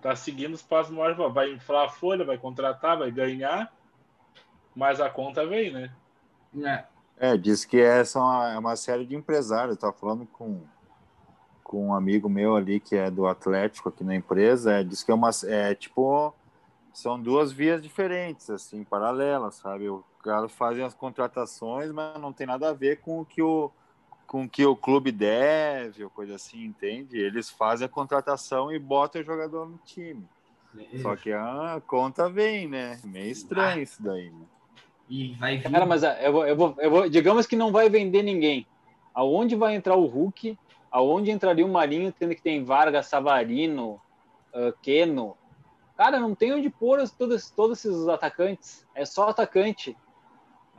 [0.01, 1.33] Tá seguindo os passos do maior rival.
[1.33, 3.71] Vai inflar a folha, vai contratar, vai ganhar.
[4.73, 5.91] Mas a conta vem, né?
[6.63, 6.85] É.
[7.19, 9.75] É, diz que essa é uma, é uma série de empresários.
[9.75, 10.61] Eu tava falando com,
[11.63, 14.79] com um amigo meu ali que é do Atlético aqui na empresa.
[14.79, 16.33] É, diz que é uma é tipo
[16.93, 19.87] são duas vias diferentes, assim, paralelas, sabe?
[19.87, 23.71] O cara fazem as contratações, mas não tem nada a ver com o que o
[24.27, 27.17] com o que o clube deve ou coisa assim, entende?
[27.17, 30.25] Eles fazem a contratação e botam o jogador no time.
[31.01, 32.97] Só que a conta vem, né?
[33.03, 34.45] Meio estranho isso daí, né?
[35.09, 35.69] E vai vir.
[35.69, 37.09] Cara, mas ah, eu vou, eu, vou, eu vou.
[37.09, 38.65] Digamos que não vai vender ninguém.
[39.13, 40.57] Aonde vai entrar o Hulk?
[40.89, 43.99] Aonde entraria o Marinho, tendo que tem Vargas, Savarino,
[44.53, 45.35] ah, Keno?
[45.97, 48.87] Cara, não tem onde pôr todos, todos esses atacantes.
[48.95, 49.97] É só atacante.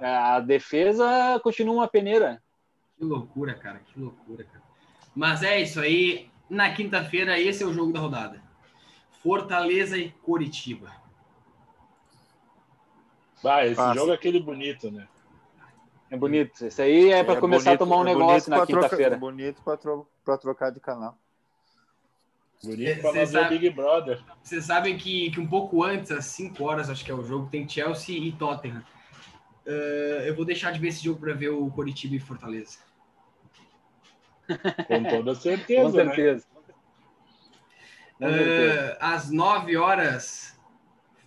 [0.03, 2.43] A defesa continua uma peneira.
[2.99, 3.79] Que loucura, cara.
[3.81, 4.63] Que loucura, cara.
[5.15, 6.29] Mas é isso aí.
[6.51, 8.43] Na quinta-feira, esse é o jogo da rodada.
[9.23, 10.91] Fortaleza e Coritiba.
[13.43, 15.07] Bah, esse Ah, jogo é aquele bonito, né?
[16.11, 16.67] É bonito.
[16.67, 19.17] Isso aí é para começar bonito- a tomar um é negócio na quinta-feira.
[19.17, 21.17] bonito para tro pra trocar de canal.
[22.63, 24.23] Bonito ver o sabe- Big Brother.
[24.43, 27.49] Vocês sabem que, que um pouco antes, às 5 horas, acho que é o jogo,
[27.51, 28.85] tem Chelsea e Tottenham.
[29.65, 32.79] Eh, eu vou deixar de ver esse jogo para ver o Coritiba e Fortaleza.
[34.87, 36.05] Com toda certeza, Com né?
[36.05, 36.47] certeza.
[38.19, 38.91] Com certeza.
[38.91, 40.59] Eh, às 9 horas,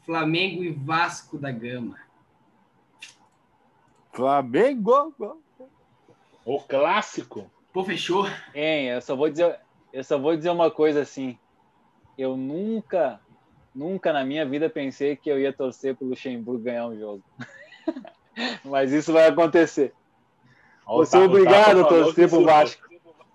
[0.05, 1.99] Flamengo e Vasco da Gama.
[4.13, 5.13] Flamengo!
[6.45, 7.51] O clássico.
[7.73, 8.25] Pô, fechou?
[8.53, 9.59] Hein, eu só vou dizer,
[9.91, 11.37] eu só vou dizer uma coisa assim.
[12.17, 13.19] Eu nunca,
[13.73, 17.23] nunca na minha vida pensei que eu ia torcer pro Luxemburgo ganhar um jogo.
[18.63, 19.93] Mas isso vai acontecer.
[20.85, 22.83] Ó, Ta- o obrigado a torcer pro Vasco.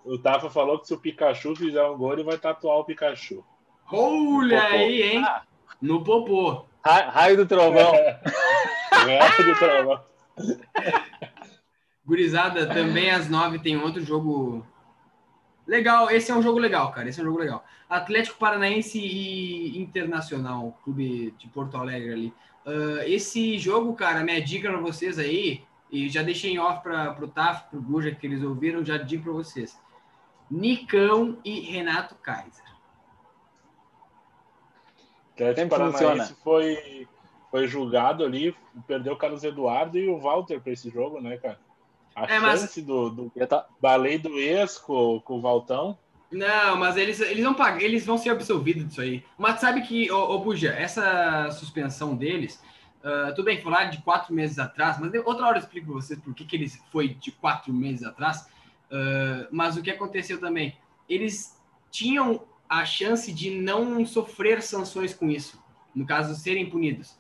[0.05, 3.45] O Tafa falou que se o Pikachu fizer um gol, ele vai tatuar o Pikachu.
[3.93, 5.25] Olha aí, hein?
[5.25, 5.43] Ah.
[5.81, 6.65] No popô.
[6.85, 7.93] Ra- Raio do trovão.
[9.07, 10.01] Reto do trovão.
[12.05, 14.67] Gurizada, também às 9 tem outro jogo
[15.67, 16.11] legal.
[16.11, 17.09] Esse é um jogo legal, cara.
[17.09, 17.65] Esse é um jogo legal.
[17.89, 22.35] Atlético Paranaense e Internacional, clube de Porto Alegre ali.
[22.67, 27.17] Uh, esse jogo, cara, minha dica para vocês aí, e já deixei em off para
[27.21, 29.79] o Taf, para o Buja, que eles ouviram, já digo para vocês.
[30.51, 32.65] Nicão e Renato Kaiser.
[35.33, 37.09] Atlético Paranaense foi,
[37.51, 38.55] foi julgado ali,
[38.87, 41.59] perdeu o Carlos Eduardo e o Walter para esse jogo, né, cara?
[42.15, 42.87] A é, chance mas...
[42.87, 43.33] do, do,
[43.81, 45.97] da lei do ex com, com o Valtão.
[46.31, 49.25] Não, mas eles, eles, vão pagar, eles vão ser absolvidos disso aí.
[49.37, 52.63] Mas sabe que, ô, ô Buja, essa suspensão deles,
[53.03, 56.21] uh, tudo bem, falar de quatro meses atrás, mas outra hora eu explico para vocês
[56.21, 58.49] por que, que eles foi de quatro meses atrás.
[58.91, 60.77] Uh, mas o que aconteceu também?
[61.09, 61.61] Eles
[61.91, 65.61] tinham a chance de não sofrer sanções com isso,
[65.93, 67.19] no caso, serem punidos.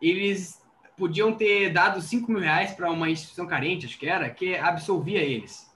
[0.00, 0.62] Eles
[0.96, 5.18] podiam ter dado 5 mil reais para uma instituição carente, acho que era, que absolvia
[5.18, 5.71] eles.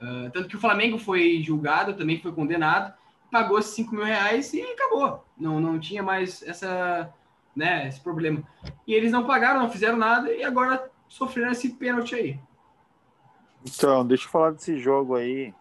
[0.00, 2.92] Uh, tanto que o Flamengo foi julgado, também foi condenado,
[3.30, 5.24] pagou esses 5 mil reais e acabou.
[5.36, 7.12] Não, não tinha mais essa,
[7.54, 8.42] né, esse problema.
[8.86, 12.40] E eles não pagaram, não fizeram nada e agora sofreram esse pênalti aí.
[13.64, 15.52] Então, deixa eu falar desse jogo aí.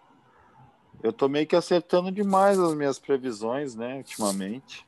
[1.02, 4.86] Eu tô meio que acertando demais as minhas previsões, né, ultimamente.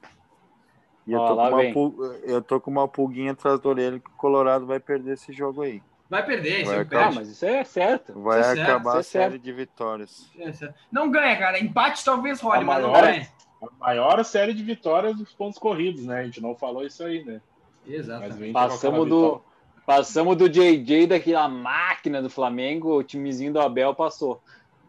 [1.05, 2.05] E eu, tô com uma pul...
[2.23, 5.61] eu tô com uma pulguinha atrás da orelha que o Colorado vai perder esse jogo
[5.61, 5.81] aí.
[6.09, 7.07] Vai perder, vai acabar...
[7.07, 8.13] ah, mas isso é certo.
[8.21, 10.31] Vai é acabar certo, a série de vitórias.
[10.39, 11.59] É não ganha, cara.
[11.59, 13.27] Empate talvez role, mas maior, não ganha.
[13.61, 16.21] A maior série de vitórias dos pontos corridos, né?
[16.21, 17.41] A gente não falou isso aí, né?
[17.85, 18.25] Exato.
[18.53, 19.41] Passamos do,
[19.85, 24.41] passamos do JJ daquela máquina do Flamengo, o timezinho do Abel passou.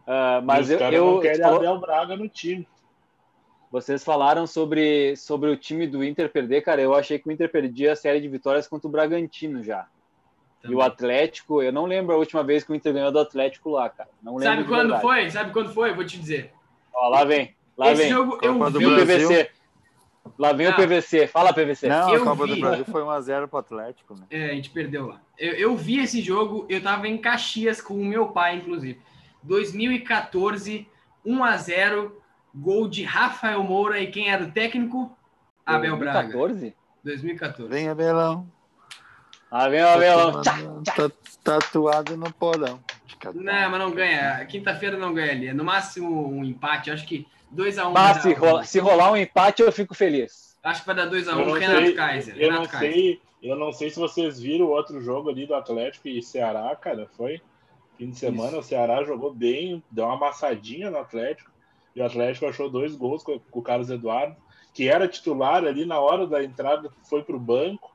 [0.07, 1.57] Uh, mas eu, eu não querem falou...
[1.57, 2.67] Abel Braga no time.
[3.71, 6.81] Vocês falaram sobre, sobre o time do Inter perder, cara.
[6.81, 9.87] Eu achei que o Inter perdia a série de vitórias contra o Bragantino já.
[10.61, 10.75] Também.
[10.75, 13.69] E o Atlético, eu não lembro a última vez que o Inter ganhou do Atlético
[13.69, 14.09] lá, cara.
[14.21, 15.01] Não lembro Sabe quando verdade.
[15.01, 15.31] foi?
[15.31, 15.89] Sabe quando foi?
[15.91, 16.51] Eu vou te dizer.
[16.93, 17.55] Ó, lá vem.
[17.77, 18.11] Lá Esse vem.
[18.11, 18.85] jogo eu vi.
[18.85, 19.49] o PVC.
[20.37, 20.73] Lá vem não.
[20.73, 21.27] o PVC.
[21.27, 21.87] Fala, PVC.
[21.87, 22.55] Não, eu a Copa vi.
[22.55, 24.15] do Brasil foi 1x0 pro Atlético.
[24.15, 24.25] Né?
[24.29, 25.21] É, a gente perdeu lá.
[25.37, 28.99] Eu, eu vi esse jogo, eu tava em Caxias com o meu pai, inclusive.
[29.43, 30.85] 2014,
[31.25, 32.11] 1x0,
[32.53, 35.15] gol de Rafael Moura e quem era o técnico?
[35.65, 36.59] Abel 2014?
[36.59, 36.75] Braga.
[37.03, 37.69] 2014.
[37.69, 38.47] Vem, Abelão.
[39.51, 40.41] Ah, vem, Abelão.
[40.41, 42.79] Tatuado, tatuado no porão.
[43.33, 44.45] Não, mas não ganha.
[44.45, 45.53] Quinta-feira não ganha ali.
[45.53, 46.91] No máximo um empate.
[46.91, 48.17] Acho que 2x1.
[48.17, 50.57] Um se, rola, se rolar um empate, eu fico feliz.
[50.63, 52.35] Acho que vai dar 2x1 um, Renato sei, Kaiser.
[52.35, 52.93] Eu Renato não Kaiser.
[52.93, 53.21] sei.
[53.41, 57.07] Eu não sei se vocês viram o outro jogo ali do Atlético e Ceará, cara.
[57.15, 57.41] Foi
[57.97, 58.49] fim de semana.
[58.49, 58.59] Isso.
[58.59, 61.49] O Ceará jogou bem, deu uma amassadinha no Atlético.
[61.95, 64.35] E o Atlético achou dois gols com, com o Carlos Eduardo,
[64.73, 67.91] que era titular ali na hora da entrada, foi para o banco.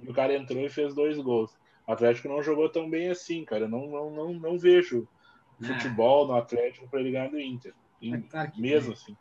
[0.00, 1.56] E o cara entrou e fez dois gols.
[1.86, 3.68] O Atlético não jogou tão bem assim, cara.
[3.68, 5.08] Não, não, não, não vejo
[5.62, 5.66] é.
[5.66, 7.74] futebol no Atlético para ele ganhar do Inter.
[8.02, 8.92] É, claro mesmo ganha.
[8.92, 9.16] assim.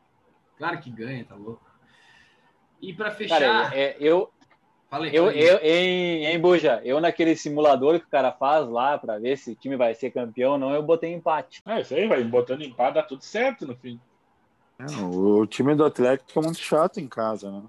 [0.58, 1.64] Claro que ganha, tá louco.
[2.82, 3.40] E para fechar.
[3.40, 4.32] Cara, é, eu,
[4.90, 9.18] Falei, eu, eu, em, em Buja, eu naquele simulador que o cara faz lá para
[9.18, 11.62] ver se o time vai ser campeão, não, eu botei empate.
[11.66, 14.00] É, isso aí, vai botando empate, dá tudo certo no fim.
[14.80, 17.64] É, o time do Atlético é muito chato em casa, né?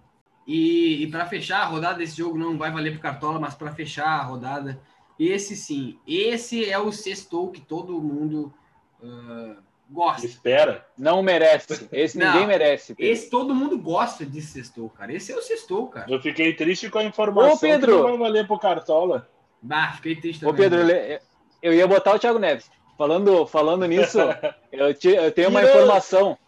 [0.46, 3.72] E, e para fechar a rodada desse jogo não vai valer pro Cartola, mas para
[3.72, 4.80] fechar a rodada,
[5.18, 8.54] esse sim, esse é o sextou que todo mundo
[9.02, 9.56] uh,
[9.90, 10.26] gosta.
[10.26, 10.86] Espera.
[10.96, 11.88] Não merece.
[11.90, 12.94] Esse não, ninguém merece.
[12.94, 13.12] Pedro.
[13.12, 15.12] Esse todo mundo gosta de sextou, cara.
[15.12, 16.10] Esse é o sextou, cara.
[16.10, 17.86] Eu fiquei triste com a informação Ô, Pedro.
[17.86, 19.28] que não vai valer pro Cartola.
[19.60, 20.54] Bah, fiquei triste também.
[20.54, 20.80] Ô, Pedro,
[21.62, 22.70] eu ia botar o Thiago Neves.
[22.96, 24.18] Falando, falando nisso,
[24.70, 26.38] eu, te, eu tenho uma informação.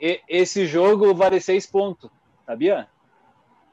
[0.00, 2.10] E, esse jogo vale seis pontos,
[2.46, 2.88] sabia?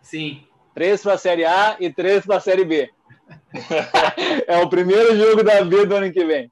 [0.02, 0.44] Sim.
[0.74, 2.90] Três para a Série A e três para a Série B.
[4.48, 6.52] é o primeiro jogo da B do ano que vem.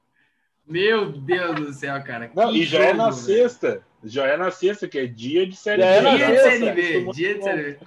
[0.66, 2.30] Meu Deus do céu, cara.
[2.36, 3.84] Não, e já é na sexta.
[4.04, 6.18] Já é na sexta, que é dia de Série B.
[6.18, 7.12] Dia de Série B.
[7.12, 7.80] Dia de Série B.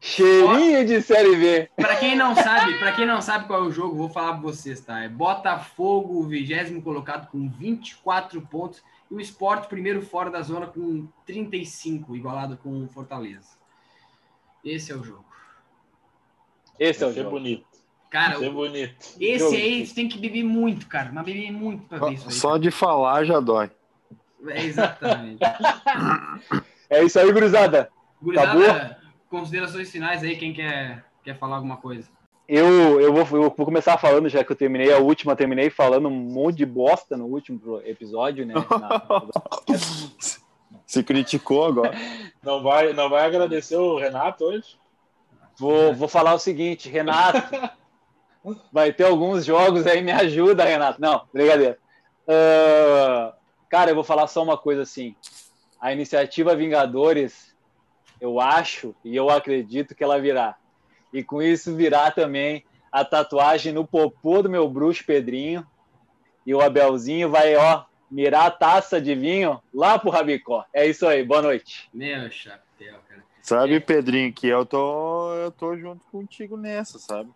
[0.00, 1.70] Cheirinho de Série B.
[1.76, 4.42] Para quem não sabe, para quem não sabe qual é o jogo, vou falar para
[4.42, 5.02] vocês, tá?
[5.02, 10.66] É Botafogo, o vigésimo colocado com 24 pontos e o Sport primeiro fora da zona
[10.66, 13.63] com 35, igualado com o Fortaleza.
[14.64, 15.24] Esse é o jogo.
[16.78, 17.30] Esse é o jogo.
[17.30, 17.64] bonito.
[18.10, 18.96] Cara, Vai bonito.
[19.20, 19.56] esse jogo.
[19.56, 21.10] aí você tem que beber muito, cara.
[21.12, 22.34] Mas beber muito pra ver isso aí.
[22.34, 23.70] Só de falar já dói.
[24.46, 25.40] É, exatamente.
[26.88, 27.90] é isso aí, gurizada.
[28.22, 32.08] Gurizada, considerações finais aí, quem quer, quer falar alguma coisa?
[32.46, 36.08] Eu, eu, vou, eu vou começar falando, já que eu terminei a última, terminei falando
[36.08, 38.54] um monte de bosta no último episódio, né?
[38.80, 39.02] Na...
[40.86, 41.94] Se criticou agora.
[42.42, 44.76] Não vai, não vai agradecer o Renato hoje?
[45.56, 47.42] Vou, vou falar o seguinte, Renato.
[48.70, 51.00] vai ter alguns jogos aí, me ajuda, Renato.
[51.00, 51.78] Não, brincadeira.
[52.28, 53.32] Uh,
[53.68, 55.14] cara, eu vou falar só uma coisa assim.
[55.80, 57.54] A iniciativa Vingadores,
[58.20, 60.56] eu acho e eu acredito que ela virá.
[61.12, 65.66] e com isso virar também a tatuagem no popô do meu bruxo Pedrinho.
[66.46, 70.64] E o Abelzinho vai, ó, mirar a taça de vinho lá pro Rabicó.
[70.72, 71.88] É isso aí, boa noite.
[71.92, 73.24] Meu chapéu, cara.
[73.42, 77.30] Sabe, Pedrinho, que eu tô, eu tô junto contigo nessa, sabe?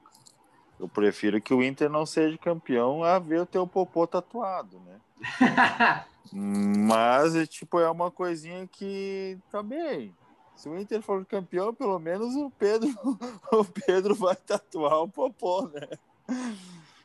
[0.80, 5.00] Eu prefiro que o Inter não seja campeão a ver o teu popô tatuado, né?
[6.32, 10.14] Mas, tipo, é uma coisinha que também.
[10.54, 12.88] Se o Inter for campeão, pelo menos o Pedro,
[13.52, 15.88] o Pedro vai tatuar o popô, né?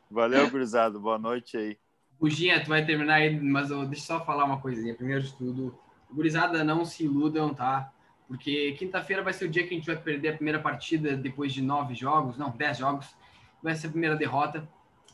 [0.10, 0.98] Valeu, gurizada.
[1.00, 1.78] Boa noite aí.
[2.24, 4.96] Buginha, tu vai terminar aí, mas eu, deixa eu só falar uma coisinha.
[4.96, 5.78] Primeiro de tudo,
[6.10, 7.92] gurizada, não se iludam, tá?
[8.30, 11.52] Porque quinta-feira vai ser o dia que a gente vai perder a primeira partida depois
[11.52, 13.14] de nove jogos, não, dez jogos.
[13.62, 14.66] Vai ser a primeira derrota.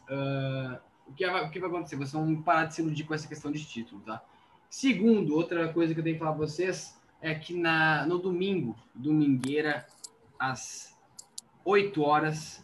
[0.07, 1.95] Uh, o, que vai, o que vai acontecer?
[1.95, 4.24] Vocês vão parar de se iludir com essa questão de título, tá?
[4.70, 8.76] Segundo, outra coisa que eu tenho que falar para vocês é que na, no domingo,
[8.93, 9.88] domingueira,
[10.38, 10.95] às
[11.66, 12.64] 8 horas,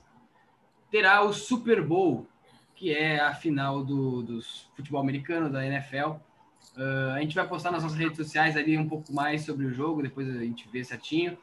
[0.91, 2.27] terá o Super Bowl
[2.75, 4.41] que é a final do,
[4.75, 6.17] futebol americano, da NFL.
[6.77, 9.73] Uh, a gente vai postar nas nossas redes sociais ali um pouco mais sobre o
[9.73, 11.37] jogo, depois a gente vê certinho.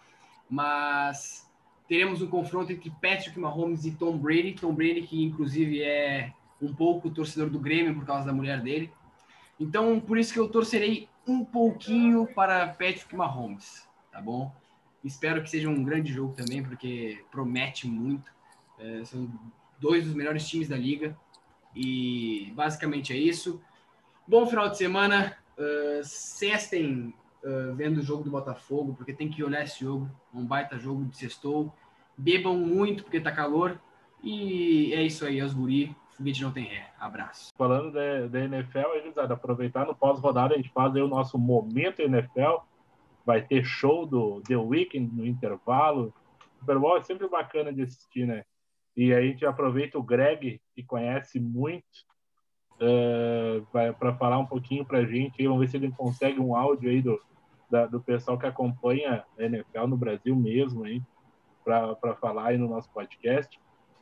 [0.49, 1.51] Mas
[1.89, 4.53] teremos um confronto entre Patrick Mahomes e Tom Brady.
[4.53, 8.93] Tom Brady, que inclusive é um pouco torcedor do Grêmio por causa da mulher dele.
[9.59, 14.53] Então, por isso que eu torcerei um pouquinho para Patrick Mahomes, tá bom?
[15.05, 18.31] Espero que seja um grande jogo também, porque promete muito.
[18.79, 19.29] É, são
[19.83, 21.15] dois dos melhores times da liga.
[21.75, 23.61] E basicamente é isso.
[24.27, 25.37] Bom final de semana.
[25.59, 27.13] Uh, cestem
[27.43, 30.09] uh, vendo o jogo do Botafogo, porque tem que olhar esse jogo.
[30.33, 31.75] É um baita jogo de sextou.
[32.17, 33.81] Bebam muito, porque tá calor.
[34.23, 35.95] E é isso aí, os guri.
[36.17, 36.93] Foguete não tem ré.
[37.01, 37.53] Abraço.
[37.57, 42.63] Falando da, da NFL, Elisada, aproveitar no pós-rodada, a gente faz o nosso momento NFL.
[43.27, 46.15] Vai ter show do The Weeknd no intervalo.
[46.61, 48.45] Super Bowl é sempre bacana de assistir, né?
[48.97, 51.85] E aí a gente aproveita o Greg, que conhece muito,
[52.75, 55.47] uh, para falar um pouquinho para a gente.
[55.47, 57.19] Vamos ver se ele consegue um áudio aí do,
[57.71, 60.85] da, do pessoal que acompanha a NFL no Brasil mesmo,
[61.65, 63.59] para falar aí no nosso podcast.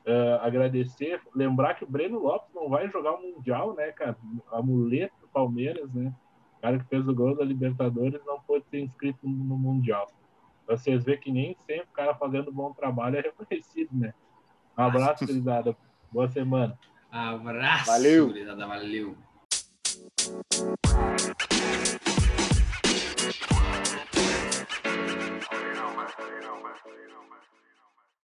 [0.06, 4.16] Uh, agradecer, lembrar que o Breno Lopes não vai jogar o Mundial, né, cara?
[4.50, 6.12] A muleta do Palmeiras, né?
[6.56, 10.10] O cara que fez o gol da Libertadores não pôde ser inscrito no Mundial.
[10.66, 14.14] Vocês vê que nem sempre o cara fazendo bom trabalho é reconhecido, né?
[14.80, 15.76] Um abraço, gurizada.
[16.10, 16.78] Boa semana.
[17.12, 18.28] Abraço, valeu.
[18.28, 18.66] gurizada.
[18.66, 19.14] Valeu.
[25.58, 27.40] you know, man.